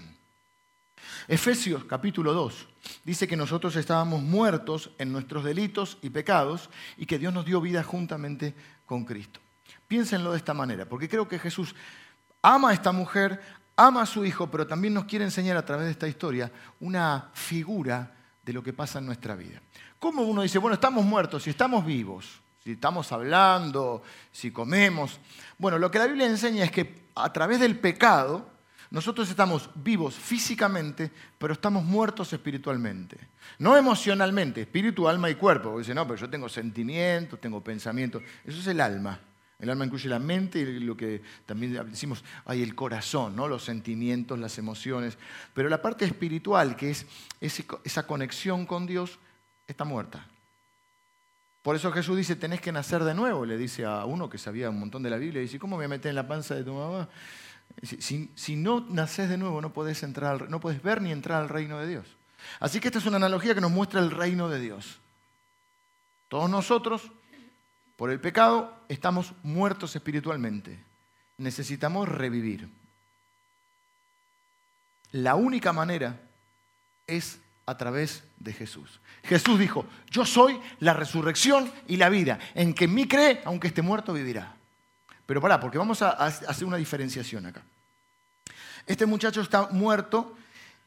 [1.26, 2.68] Efesios capítulo 2
[3.02, 7.60] dice que nosotros estábamos muertos en nuestros delitos y pecados y que Dios nos dio
[7.60, 8.54] vida juntamente
[8.86, 9.40] con Cristo.
[9.86, 11.74] Piénsenlo de esta manera, porque creo que Jesús
[12.42, 13.40] ama a esta mujer,
[13.76, 17.30] ama a su hijo, pero también nos quiere enseñar a través de esta historia una
[17.32, 19.60] figura de lo que pasa en nuestra vida.
[19.98, 24.02] ¿Cómo uno dice, bueno, estamos muertos, si estamos vivos, si estamos hablando,
[24.32, 25.20] si comemos?
[25.58, 28.50] Bueno, lo que la Biblia enseña es que a través del pecado
[28.90, 33.18] nosotros estamos vivos físicamente, pero estamos muertos espiritualmente.
[33.58, 35.70] No emocionalmente, espíritu, alma y cuerpo.
[35.70, 38.22] Porque dice, no, pero yo tengo sentimientos, tengo pensamientos.
[38.44, 39.20] Eso es el alma.
[39.60, 43.46] El alma incluye la mente y lo que también decimos, hay el corazón, ¿no?
[43.46, 45.18] los sentimientos, las emociones.
[45.52, 47.06] Pero la parte espiritual, que es
[47.84, 49.18] esa conexión con Dios,
[49.66, 50.26] está muerta.
[51.62, 54.70] Por eso Jesús dice, tenés que nacer de nuevo, le dice a uno que sabía
[54.70, 57.08] un montón de la Biblia, dice, ¿cómo me metes en la panza de tu mamá?
[57.82, 61.78] Si, no naces de nuevo, no puedes entrar, no puedes ver ni entrar al reino
[61.78, 62.06] de Dios.
[62.60, 65.00] Así que esta es una analogía que nos muestra el reino de Dios.
[66.28, 67.10] Todos nosotros
[68.00, 70.82] por el pecado estamos muertos espiritualmente.
[71.36, 72.66] Necesitamos revivir.
[75.12, 76.18] La única manera
[77.06, 79.00] es a través de Jesús.
[79.22, 82.38] Jesús dijo, yo soy la resurrección y la vida.
[82.54, 84.56] En que en mí cree, aunque esté muerto, vivirá.
[85.26, 87.60] Pero pará, porque vamos a hacer una diferenciación acá.
[88.86, 90.38] Este muchacho está muerto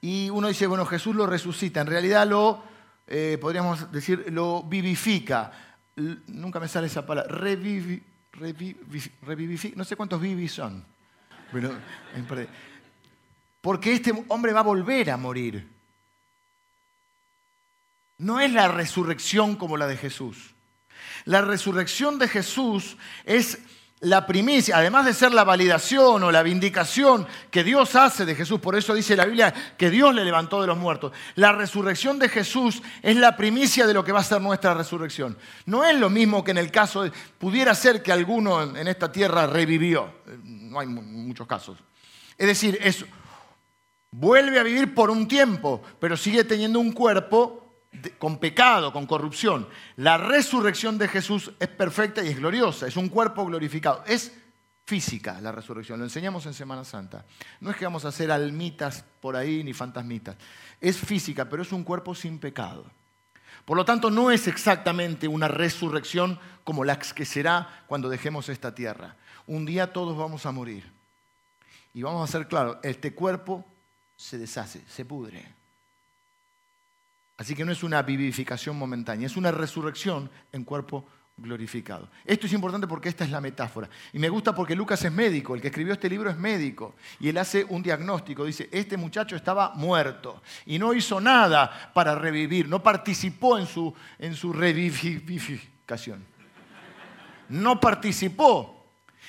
[0.02, 1.80] y uno dice, bueno, Jesús lo resucita.
[1.80, 2.64] En realidad lo,
[3.06, 8.04] eh, podríamos decir, lo vivifica nunca me sale esa palabra, revivi,
[9.76, 10.86] no sé cuántos vivis son.
[13.62, 15.68] porque este hombre va a volver a morir.
[18.18, 20.54] No es la resurrección como la de Jesús.
[21.26, 23.60] La resurrección de Jesús es
[24.04, 28.60] la primicia, además de ser la validación o la vindicación que Dios hace de Jesús,
[28.60, 32.28] por eso dice la Biblia que Dios le levantó de los muertos, la resurrección de
[32.28, 35.38] Jesús es la primicia de lo que va a ser nuestra resurrección.
[35.66, 39.10] No es lo mismo que en el caso de, pudiera ser que alguno en esta
[39.10, 40.14] tierra revivió,
[40.44, 41.78] no hay muchos casos.
[42.38, 42.78] Es decir,
[44.12, 47.63] vuelve a vivir por un tiempo, pero sigue teniendo un cuerpo
[48.18, 49.68] con pecado, con corrupción.
[49.96, 54.04] La resurrección de Jesús es perfecta y es gloriosa, es un cuerpo glorificado.
[54.06, 54.34] Es
[54.86, 57.26] física la resurrección, lo enseñamos en Semana Santa.
[57.60, 60.36] No es que vamos a hacer almitas por ahí ni fantasmitas.
[60.82, 62.86] Es física, pero es un cuerpo sin pecado.
[63.66, 68.76] Por lo tanto, no es exactamente una resurrección como la que será cuando dejemos esta
[68.76, 69.16] tierra.
[69.48, 70.92] Un día todos vamos a morir.
[71.94, 73.66] Y vamos a ser claros, este cuerpo
[74.16, 75.63] se deshace, se pudre.
[77.38, 82.10] Así que no es una vivificación momentánea, es una resurrección en cuerpo glorificado.
[82.26, 83.90] Esto es importante porque esta es la metáfora.
[84.12, 86.96] Y me gusta porque Lucas es médico, el que escribió este libro es médico.
[87.20, 92.16] Y él hace un diagnóstico, dice, este muchacho estaba muerto y no hizo nada para
[92.16, 96.24] revivir, no participó en su, en su revivificación.
[97.50, 98.73] No participó.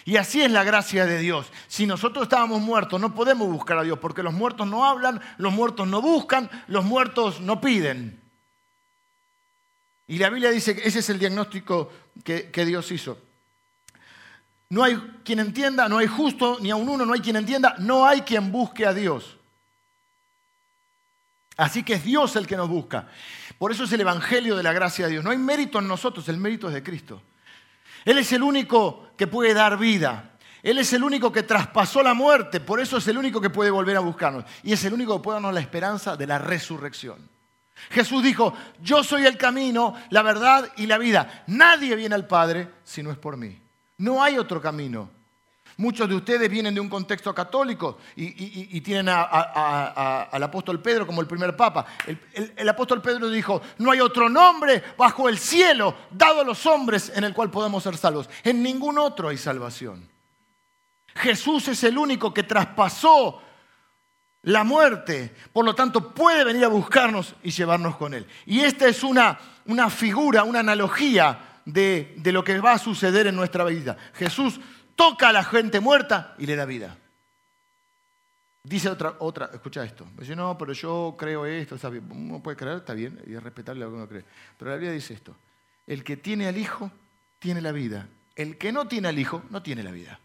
[0.05, 1.47] Y así es la gracia de Dios.
[1.67, 5.53] Si nosotros estábamos muertos, no podemos buscar a Dios, porque los muertos no hablan, los
[5.53, 8.21] muertos no buscan, los muertos no piden.
[10.07, 11.91] Y la Biblia dice que ese es el diagnóstico
[12.23, 13.19] que, Dios hizo.
[14.69, 18.07] No hay quien entienda, no hay justo, ni aun uno, no hay quien entienda, no
[18.07, 19.39] hay quien busque a Dios.
[21.57, 23.09] Así que es Dios el que nos busca.
[23.57, 25.25] Por eso es el Evangelio de la gracia de Dios.
[25.25, 27.23] No hay mérito en nosotros, el mérito es de Cristo.
[28.05, 30.33] Él es el único que puede dar vida.
[30.63, 33.71] Él es el único que traspasó la muerte, por eso es el único que puede
[33.71, 34.45] volver a buscarnos.
[34.63, 37.29] Y es el único que puede darnos la esperanza de la resurrección.
[37.91, 41.45] Jesús dijo, yo soy el camino, la verdad y la vida.
[41.49, 43.61] Nadie viene al Padre si no es por mí.
[43.99, 45.11] No hay otro camino.
[45.77, 51.27] Muchos de ustedes vienen de un contexto católico y, tienen al apóstol Pedro como el
[51.27, 51.85] primer papa.
[52.33, 57.11] El, apóstol Pedro dijo, no hay otro nombre bajo el cielo dado a los hombres
[57.15, 58.29] en el cual podemos ser salvos.
[58.45, 60.09] En ningún otro hay salvación.
[61.17, 63.41] Jesús es el único que traspasó
[64.43, 68.27] la muerte, por lo tanto puede venir a buscarnos y llevarnos con Él.
[68.47, 73.27] Y esta es una, una figura, una analogía de, de lo que va a suceder
[73.27, 73.97] en nuestra vida.
[74.13, 74.61] Jesús
[74.97, 76.97] toca a la gente muerta y le da vida.
[78.63, 80.07] Dice otra, otra, escucha esto.
[80.19, 82.11] Dice, no, pero yo creo esto, está bien.
[82.11, 84.25] Uno puede creer, está bien, y es respetable lo que uno cree.
[84.57, 85.37] Pero la Biblia dice esto.
[85.87, 86.91] El que tiene al Hijo,
[87.39, 88.09] tiene la vida.
[88.35, 90.19] El que no tiene al Hijo, no tiene la vida.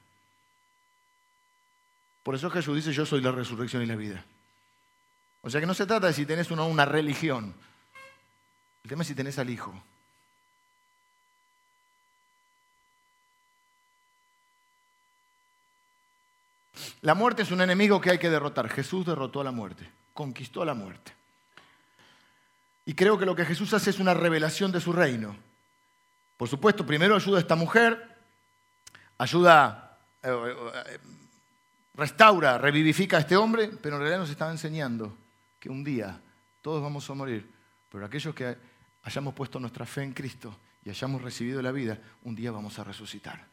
[2.23, 4.23] Por eso Jesús dice, yo soy la resurrección y la vida.
[5.41, 7.53] O sea que no se trata de si tenés una, una religión.
[8.83, 9.73] El tema es si tenés al Hijo.
[17.01, 18.69] La muerte es un enemigo que hay que derrotar.
[18.69, 21.13] Jesús derrotó a la muerte, conquistó a la muerte.
[22.85, 25.35] Y creo que lo que Jesús hace es una revelación de su reino.
[26.37, 28.17] Por supuesto, primero ayuda a esta mujer,
[29.17, 30.99] ayuda, eh, eh,
[31.93, 35.15] restaura, revivifica a este hombre, pero en realidad nos estaba enseñando
[35.59, 36.19] que un día
[36.61, 37.51] todos vamos a morir,
[37.89, 38.57] pero aquellos que
[39.03, 42.83] hayamos puesto nuestra fe en Cristo y hayamos recibido la vida, un día vamos a
[42.83, 43.45] resucitar.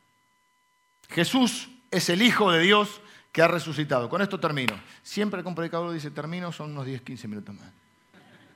[1.08, 3.00] Jesús es el Hijo de Dios
[3.36, 4.08] que ha resucitado.
[4.08, 4.72] Con esto termino.
[5.02, 7.70] Siempre que un predicador dice termino, son unos 10, 15 minutos más.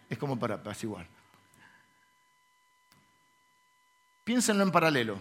[0.08, 1.06] Es como para apaciguar.
[4.24, 5.20] Piénsenlo en paralelo.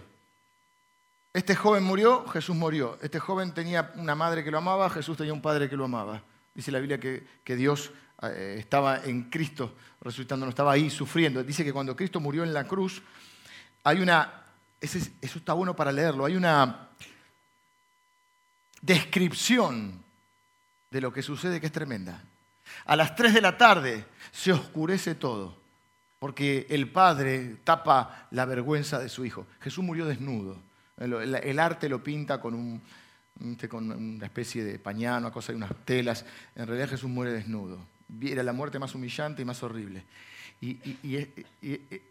[1.34, 2.98] Este joven murió, Jesús murió.
[3.02, 6.22] Este joven tenía una madre que lo amaba, Jesús tenía un padre que lo amaba.
[6.54, 7.90] Dice la Biblia que, Dios
[8.22, 11.44] eh, estaba en Cristo resucitando, no estaba ahí sufriendo.
[11.44, 13.02] Dice que cuando Cristo murió en la cruz,
[13.84, 14.42] hay una,
[14.80, 16.88] eso está bueno para leerlo, hay una
[18.80, 20.02] descripción
[20.90, 22.22] de lo que sucede que es tremenda.
[22.86, 25.56] A las 3 de la tarde se oscurece todo,
[26.18, 29.46] porque el padre tapa la vergüenza de su hijo.
[29.60, 30.56] Jesús murió desnudo.
[30.96, 32.82] El, arte lo pinta con, un,
[33.68, 36.26] con una especie de pañano, una cosa de unas telas.
[36.54, 37.78] En realidad Jesús muere desnudo.
[38.22, 40.04] Era la muerte más humillante y más horrible.
[40.60, 40.76] Y,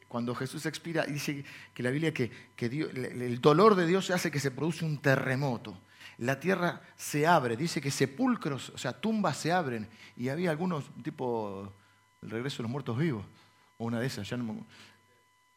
[0.07, 4.49] cuando Jesús expira, dice que la Biblia que, el dolor de Dios hace que se
[4.49, 5.77] produce un terremoto
[6.17, 10.85] la tierra se abre, dice que sepulcros, o sea, tumbas se abren, y había algunos,
[11.03, 11.73] tipo
[12.21, 13.25] el regreso de los muertos vivos,
[13.77, 14.65] o una de esas, ya no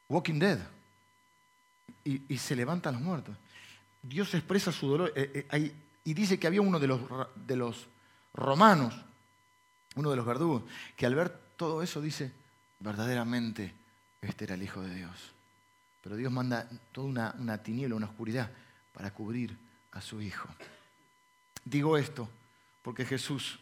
[0.08, 0.58] Walking Dead,
[2.04, 3.36] y, se levantan los muertos.
[4.02, 7.00] Dios expresa su dolor, eh, eh, y dice que había uno de los,
[7.34, 7.88] de los
[8.34, 8.94] romanos,
[9.94, 10.62] uno de los verdugos,
[10.96, 12.32] que al ver todo eso dice,
[12.80, 13.74] verdaderamente
[14.20, 15.32] este era el Hijo de Dios.
[16.02, 18.50] Pero Dios manda toda una, una tiniebla, una oscuridad
[18.92, 19.56] para cubrir
[19.92, 20.48] a su Hijo.
[21.64, 22.28] Digo esto
[22.82, 23.60] porque Jesús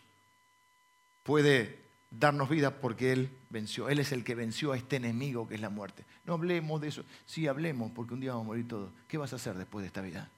[1.22, 1.78] puede
[2.10, 3.88] darnos vida porque Él venció.
[3.88, 6.04] Él es el que venció a este enemigo que es la muerte.
[6.24, 7.04] No hablemos de eso.
[7.26, 8.90] Sí, hablemos porque un día vamos a morir todos.
[9.06, 10.28] ¿Qué vas a hacer después de esta vida?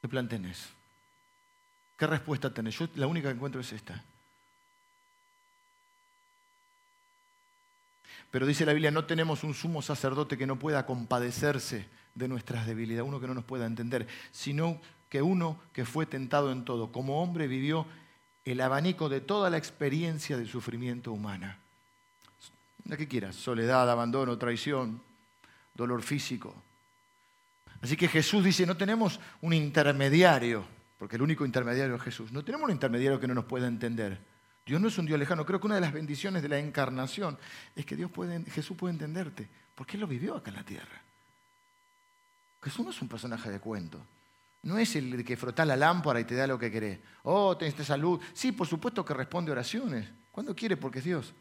[0.00, 0.68] ¿Qué plan tenés?
[1.96, 2.78] ¿Qué respuesta tenés?
[2.78, 4.04] Yo la única que encuentro es esta.
[8.34, 12.66] Pero dice la Biblia, no tenemos un sumo sacerdote que no pueda compadecerse de nuestras
[12.66, 16.90] debilidades, uno que no nos pueda entender, sino que uno que fue tentado en todo,
[16.90, 17.86] como hombre vivió
[18.44, 21.60] el abanico de toda la experiencia del sufrimiento humana.
[22.86, 25.00] La que quieras, soledad, abandono, traición,
[25.72, 26.56] dolor físico.
[27.82, 30.64] Así que Jesús dice, no tenemos un intermediario,
[30.98, 34.33] porque el único intermediario es Jesús, no tenemos un intermediario que no nos pueda entender.
[34.66, 35.44] Dios no es un Dios lejano.
[35.44, 37.38] Creo que una de las bendiciones de la encarnación
[37.76, 41.02] es que Dios puede, Jesús puede entenderte, porque Él lo vivió acá en la tierra.
[42.62, 44.00] Jesús no es un personaje de cuento.
[44.62, 46.98] No es el que frota la lámpara y te da lo que querés.
[47.24, 48.18] Oh, tenés salud.
[48.32, 50.08] Sí, por supuesto que responde oraciones.
[50.30, 51.34] Cuando quiere, porque es Dios.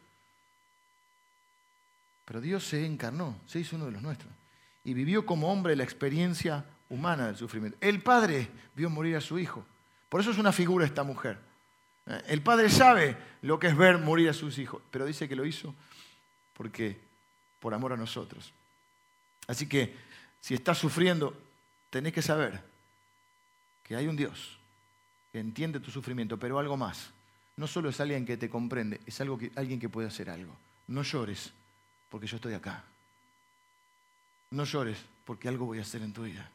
[2.26, 4.32] Pero Dios se encarnó, se hizo uno de los nuestros.
[4.84, 7.78] Y vivió como hombre la experiencia humana del sufrimiento.
[7.80, 9.66] El padre vio morir a su hijo.
[10.10, 11.40] Por eso es una figura esta mujer.
[12.28, 15.46] El padre sabe lo que es ver morir a sus hijos, pero dice que lo
[15.46, 15.74] hizo
[16.54, 17.00] porque
[17.60, 18.54] por amor a nosotros.
[19.48, 19.96] Así que
[20.42, 21.36] si estás sufriendo,
[21.90, 22.62] tenés que saber
[23.84, 24.58] que hay un Dios
[25.32, 27.12] que entiende tu sufrimiento, pero algo más.
[27.56, 30.56] No solo es alguien que te comprende, es algo que, alguien que puede hacer algo.
[30.88, 31.54] No llores
[32.10, 32.84] porque yo estoy acá.
[34.52, 36.50] No llores porque algo voy a hacer en tu vida.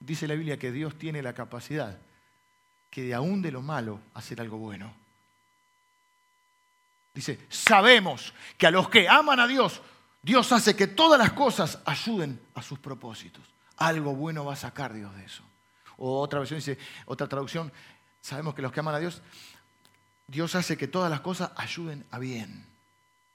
[0.00, 1.98] Dice la Biblia que Dios tiene la capacidad
[2.90, 4.92] que de aún de lo malo hacer algo bueno.
[7.14, 9.80] Dice, sabemos que a los que aman a Dios,
[10.22, 13.42] Dios hace que todas las cosas ayuden a sus propósitos.
[13.76, 15.42] Algo bueno va a sacar Dios de eso.
[15.96, 17.72] O otra versión dice, otra traducción,
[18.20, 19.22] sabemos que los que aman a Dios,
[20.26, 22.66] Dios hace que todas las cosas ayuden a bien.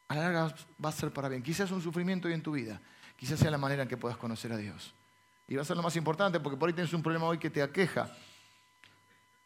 [0.09, 1.41] A la larga va a ser para bien.
[1.41, 2.81] Quizás un sufrimiento hoy en tu vida,
[3.15, 4.93] quizás sea la manera en que puedas conocer a Dios.
[5.47, 7.49] Y va a ser lo más importante porque por ahí tienes un problema hoy que
[7.49, 8.15] te aqueja.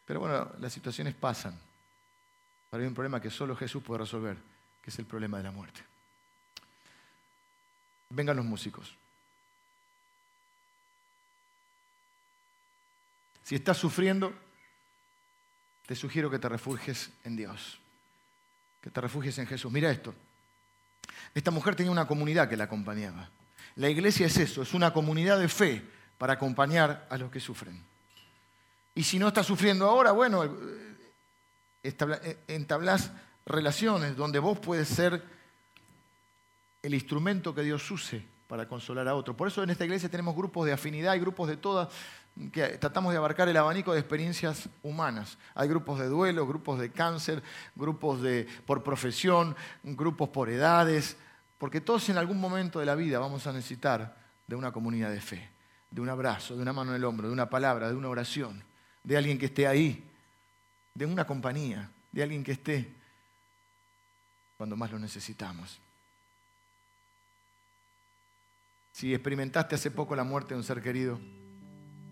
[0.06, 1.60] Pero bueno, las situaciones pasan.
[2.70, 4.38] Pero hay un problema que solo Jesús puede resolver,
[4.82, 5.82] que es el problema de la muerte.
[8.10, 8.96] Vengan los músicos.
[13.44, 14.34] Si estás sufriendo,
[15.86, 17.80] te sugiero que te refugies en Dios,
[18.82, 19.72] que te refugies en Jesús.
[19.72, 20.14] Mira esto.
[21.34, 23.30] Esta mujer tenía una comunidad que la acompañaba.
[23.76, 25.84] La iglesia es eso, es una comunidad de fe
[26.18, 27.84] para acompañar a los que sufren.
[28.96, 30.50] Y si no estás sufriendo ahora, bueno, eh,
[31.84, 33.12] eh, entablás
[33.46, 35.22] relaciones donde vos puedes ser
[36.82, 39.36] el instrumento que Dios use para consolar a otro.
[39.36, 41.90] Por eso en esta iglesia tenemos grupos de afinidad y grupos de todas,
[42.52, 45.38] que tratamos de abarcar el abanico de experiencias humanas.
[45.56, 47.44] Hay grupos de duelo, grupos de cáncer,
[47.76, 51.18] grupos de, por profesión, grupos por edades,
[51.58, 54.18] porque todos en algún momento de la vida vamos a necesitar
[54.48, 55.50] de una comunidad de fe,
[55.90, 58.64] de un abrazo, de una mano en el hombro, de una palabra, de una oración,
[59.06, 60.04] de alguien que esté ahí,
[60.94, 62.92] de una compañía, de alguien que esté
[64.58, 65.80] cuando más lo necesitamos.
[68.92, 71.20] Si experimentaste hace poco la muerte de un ser querido,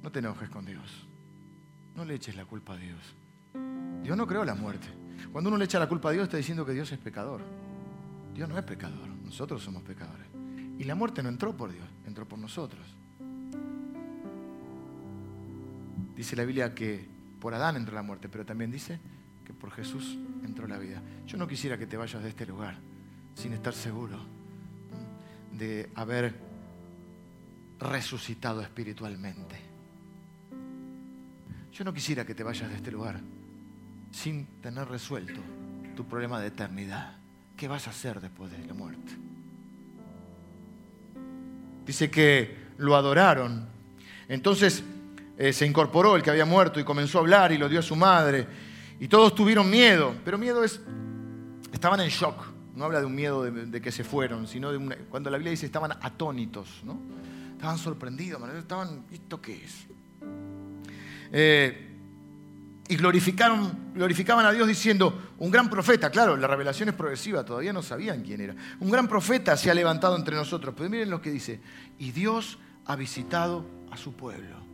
[0.01, 1.07] no te enojes con Dios.
[1.95, 2.99] No le eches la culpa a Dios.
[4.03, 4.87] Dios no creó la muerte.
[5.31, 7.41] Cuando uno le echa la culpa a Dios, está diciendo que Dios es pecador.
[8.35, 10.27] Dios no es pecador, nosotros somos pecadores.
[10.77, 12.85] Y la muerte no entró por Dios, entró por nosotros.
[16.15, 17.07] Dice la Biblia que
[17.39, 18.99] por Adán entró la muerte, pero también dice
[19.45, 21.01] que por Jesús entró la vida.
[21.25, 22.77] Yo no quisiera que te vayas de este lugar
[23.35, 24.19] sin estar seguro
[25.51, 26.35] de haber
[27.79, 29.55] resucitado espiritualmente.
[31.71, 33.19] Yo no quisiera que te vayas de este lugar
[34.11, 35.41] sin tener resuelto
[35.95, 37.17] tu problema de eternidad.
[37.57, 39.13] ¿Qué vas a hacer después de la muerte?
[41.85, 43.67] Dice que lo adoraron.
[44.27, 44.83] Entonces
[45.37, 47.83] eh, se incorporó el que había muerto y comenzó a hablar y lo dio a
[47.83, 48.47] su madre.
[48.99, 50.79] Y todos tuvieron miedo, pero miedo es,
[51.71, 52.53] estaban en shock.
[52.75, 55.65] No habla de un miedo de, que se fueron, sino de cuando la Biblia dice
[55.67, 56.99] estaban atónitos, ¿no?
[57.51, 59.85] Estaban sorprendidos, estaban, ¿esto qué es?
[61.31, 61.93] Eh,
[62.87, 67.71] y glorificaron, glorificaban a Dios diciendo, un gran profeta, claro, la revelación es progresiva, todavía
[67.71, 68.55] no sabían quién era.
[68.79, 70.73] Un gran profeta se ha levantado entre nosotros.
[70.77, 71.61] Pero miren lo que dice,
[71.97, 74.72] y Dios ha visitado a su pueblo.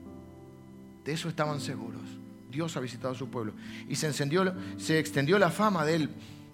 [1.03, 2.01] De eso estaban seguros.
[2.49, 3.53] Dios ha visitado a su pueblo.
[3.87, 6.09] Y se, encendió, se extendió la fama de él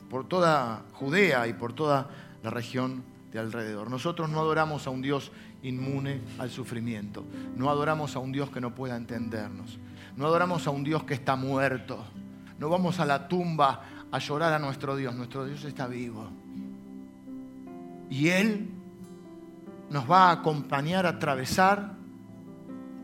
[0.09, 2.09] por toda Judea y por toda
[2.43, 3.89] la región de alrededor.
[3.89, 5.31] Nosotros no adoramos a un Dios
[5.63, 7.25] inmune al sufrimiento.
[7.55, 9.79] No adoramos a un Dios que no pueda entendernos.
[10.15, 12.03] No adoramos a un Dios que está muerto.
[12.59, 13.81] No vamos a la tumba
[14.11, 15.15] a llorar a nuestro Dios.
[15.15, 16.29] Nuestro Dios está vivo.
[18.09, 18.69] Y Él
[19.89, 21.95] nos va a acompañar a atravesar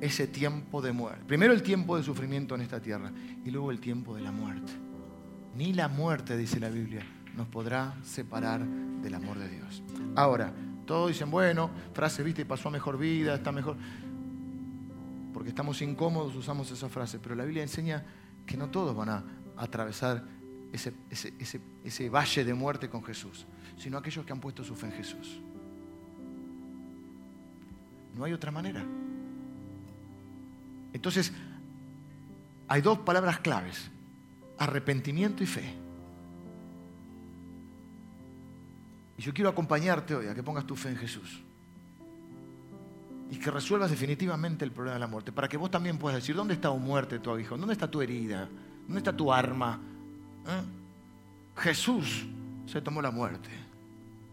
[0.02, 1.24] ese tiempo de muerte.
[1.26, 3.12] Primero el tiempo de sufrimiento en esta tierra
[3.46, 4.74] y luego el tiempo de la muerte.
[5.56, 9.84] Ni la muerte, dice la Biblia, nos podrá separar del amor de Dios.
[10.16, 10.54] Ahora,
[10.86, 13.78] todos dicen, bueno, frase, viste, pasó a mejor vida, está mejor.
[15.34, 18.04] Porque estamos incómodos, usamos esa frase, pero la Biblia enseña
[18.46, 19.24] que no todos van a
[19.56, 20.26] atravesar
[20.74, 20.94] ese,
[21.84, 23.46] ese valle de muerte con Jesús,
[23.78, 25.42] sino aquellos que han puesto su fe en Jesús.
[28.16, 28.84] No hay otra manera.
[30.94, 31.32] Entonces,
[32.68, 33.92] hay dos palabras claves,
[34.58, 35.74] arrepentimiento y fe.
[39.18, 41.42] Y yo quiero acompañarte hoy a que pongas tu fe en Jesús.
[43.30, 45.32] Y que resuelvas definitivamente el problema de la muerte.
[45.32, 47.58] Para que vos también puedas decir, ¿dónde está tu muerte, tu hijo?
[47.58, 48.50] ¿Dónde está tu herida?
[48.86, 49.80] ¿Dónde está tu arma?
[50.48, 50.62] ¿Eh?
[51.58, 52.26] Jesús
[52.66, 53.50] se tomó la muerte.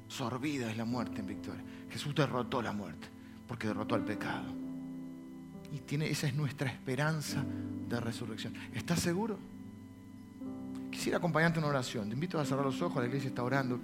[0.08, 1.62] Sorbida es la muerte en victoria.
[1.90, 3.08] Jesús derrotó la muerte
[3.46, 4.67] porque derrotó al pecado.
[5.72, 7.44] Y tiene, esa es nuestra esperanza
[7.88, 8.54] de resurrección.
[8.74, 9.38] ¿Estás seguro?
[10.90, 12.08] Quisiera acompañarte en una oración.
[12.08, 13.78] Te invito a cerrar los ojos, la iglesia está orando.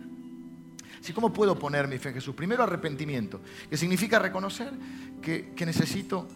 [1.13, 2.35] ¿Cómo puedo poner mi fe en Jesús?
[2.35, 4.73] Primero arrepentimiento, que significa reconocer
[5.21, 6.27] que, necesito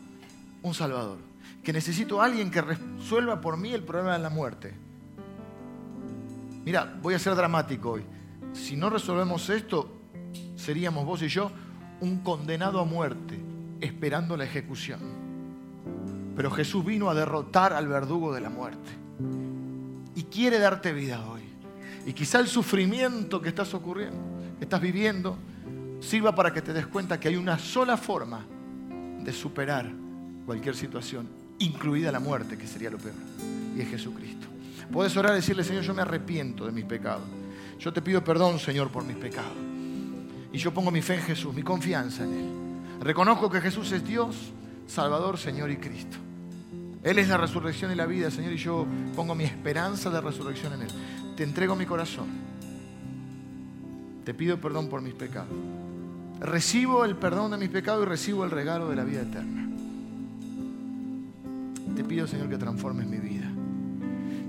[0.62, 1.18] un Salvador,
[1.62, 4.74] que necesito a alguien que resuelva por mí el problema de la muerte.
[6.64, 8.03] Mira, voy a ser dramático hoy.
[8.53, 10.01] Si no resolvemos esto,
[10.57, 11.51] seríamos vos y yo
[12.01, 13.38] un condenado a muerte,
[13.80, 15.01] esperando la ejecución.
[16.39, 18.91] Pero Jesús vino a derrotar al verdugo de la muerte
[20.14, 21.43] y quiere darte vida hoy.
[22.07, 24.20] Y quizá el sufrimiento que estás ocurriendo
[24.61, 25.36] estás viviendo
[25.99, 28.47] sirva para que te des cuenta que hay una sola forma
[29.18, 29.91] de superar
[30.47, 31.28] cualquier situación,
[31.59, 33.16] incluida la muerte, que sería lo peor,
[33.76, 34.47] y es Jesucristo.
[34.93, 37.26] Puedes orar y decirle, Señor, yo me arrepiento de mis pecados.
[37.80, 39.57] Yo te pido perdón, Señor, por mis pecados.
[40.53, 42.49] Y yo pongo mi fe en Jesús, mi confianza en Él.
[43.01, 44.53] Reconozco que Jesús es Dios,
[44.86, 46.28] Salvador, Señor y Cristo.
[47.09, 48.87] Él es la resurrección y la vida, Señor, y yo
[49.17, 50.91] pongo mi esperanza de resurrección en Él.
[51.37, 52.49] Te entrego mi corazón
[54.29, 55.49] te pido perdón por mis pecados.
[56.39, 59.71] Recibo el perdón de mis pecados y recibo el regalo de la vida eterna.
[61.97, 63.51] Te pido, Señor, que transformes mi vida.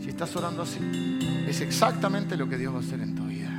[0.01, 0.79] Si estás orando así,
[1.47, 3.51] es exactamente lo que Dios va a hacer en tu vida.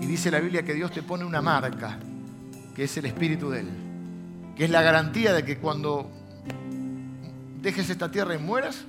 [0.00, 1.98] Y dice la Biblia que Dios te pone una marca,
[2.74, 3.68] que es el Espíritu de Él,
[4.56, 6.10] que es la garantía de que cuando
[7.64, 8.84] dejes esta tierra y mueras,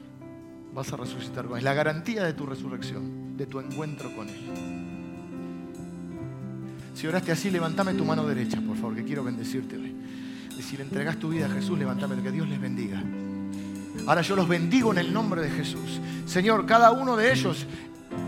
[0.74, 1.48] vas a resucitar.
[1.58, 3.26] Es la garantía de tu resurrección.
[3.36, 4.40] de tu encuentro con Él.
[6.94, 9.94] Si oraste así, levántame tu mano derecha, por favor, que quiero bendecirte hoy.
[10.58, 13.04] Y si le entregas tu vida a Jesús, levántame, que Dios les bendiga.
[14.08, 16.00] Ahora yo los bendigo en el nombre de Jesús.
[16.26, 17.66] Señor, cada uno de ellos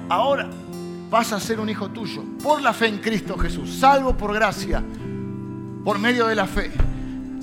[0.09, 0.49] ahora
[1.09, 4.83] vas a ser un hijo tuyo por la fe en Cristo Jesús, salvo por gracia,
[5.85, 6.86] por medio de la fe.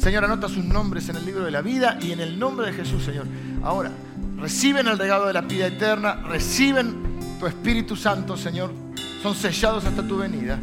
[0.05, 2.75] Señor, anota sus nombres en el libro de la vida y en el nombre de
[2.75, 3.25] Jesús, Señor.
[3.63, 3.91] Ahora,
[4.39, 8.71] reciben el regalo de la vida eterna, reciben tu Espíritu Santo, Señor.
[9.23, 10.59] Son sellados hasta tu venida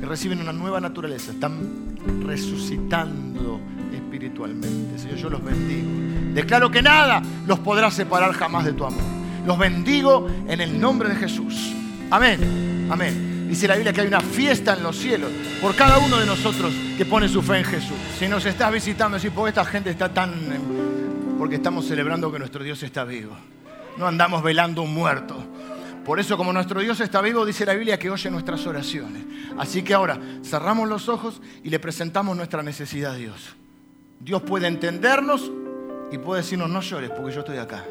[0.00, 1.32] y reciben una nueva naturaleza.
[1.32, 3.60] Están resucitando
[3.92, 4.98] espiritualmente.
[4.98, 6.32] Señor, yo los bendigo.
[6.32, 9.04] Declaro que nada los podrá separar jamás de tu amor.
[9.44, 11.74] Los bendigo en el nombre de Jesús.
[12.10, 12.88] Amén.
[12.90, 13.32] Amén.
[13.52, 15.30] Dice la Biblia que hay una fiesta en los cielos
[15.60, 17.98] por cada uno de nosotros que pone su fe en Jesús.
[18.18, 20.32] Si nos estás visitando, decir, ¿por esta gente está tan...
[21.38, 23.36] Porque estamos celebrando que nuestro Dios está vivo.
[23.98, 25.36] No andamos velando un muerto.
[26.02, 29.22] Por eso, como nuestro Dios está vivo, dice la Biblia que oye nuestras oraciones.
[29.58, 33.54] Así que ahora cerramos los ojos y le presentamos nuestra necesidad a Dios.
[34.18, 35.52] Dios puede entendernos
[36.10, 37.84] y puede decirnos, no llores porque yo estoy acá.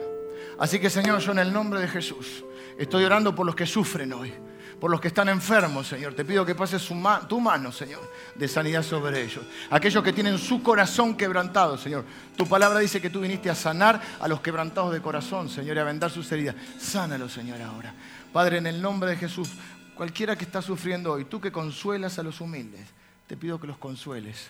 [0.57, 2.43] Así que Señor, yo en el nombre de Jesús
[2.80, 4.34] estoy orando por los que sufren hoy,
[4.82, 6.15] por los que están enfermos, Señor.
[6.15, 6.84] Te pido que pases
[7.27, 8.01] tu mano, Señor,
[8.34, 9.45] de sanidad sobre ellos.
[9.69, 12.03] Aquellos que tienen su corazón quebrantado, Señor.
[12.36, 15.79] Tu palabra dice que tú viniste a sanar a los quebrantados de corazón, Señor, y
[15.79, 16.55] a vendar sus heridas.
[16.79, 17.93] Sánalos, Señor, ahora.
[18.34, 19.49] Padre, en el nombre de Jesús,
[19.93, 22.88] cualquiera que está sufriendo hoy, tú que consuelas a los humildes,
[23.27, 24.49] te pido que los consueles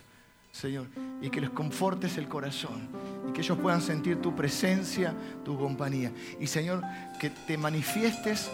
[0.52, 0.88] Señor,
[1.22, 2.90] y que les confortes el corazón
[3.28, 5.16] y que ellos puedan sentir tu presencia,
[5.46, 6.12] tu compañía.
[6.40, 6.82] Y Señor,
[7.20, 8.52] que te manifiestes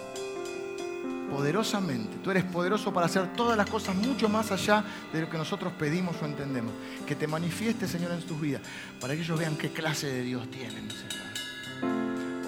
[1.29, 2.17] poderosamente.
[2.23, 5.73] Tú eres poderoso para hacer todas las cosas mucho más allá de lo que nosotros
[5.73, 6.73] pedimos o entendemos.
[7.05, 8.61] Que te manifiestes, Señor, en tus vidas,
[9.01, 11.27] para que ellos vean qué clase de Dios tienen, Señor.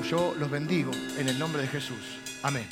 [0.10, 2.20] Yo los bendigo en el nombre de Jesús.
[2.42, 2.70] Amén.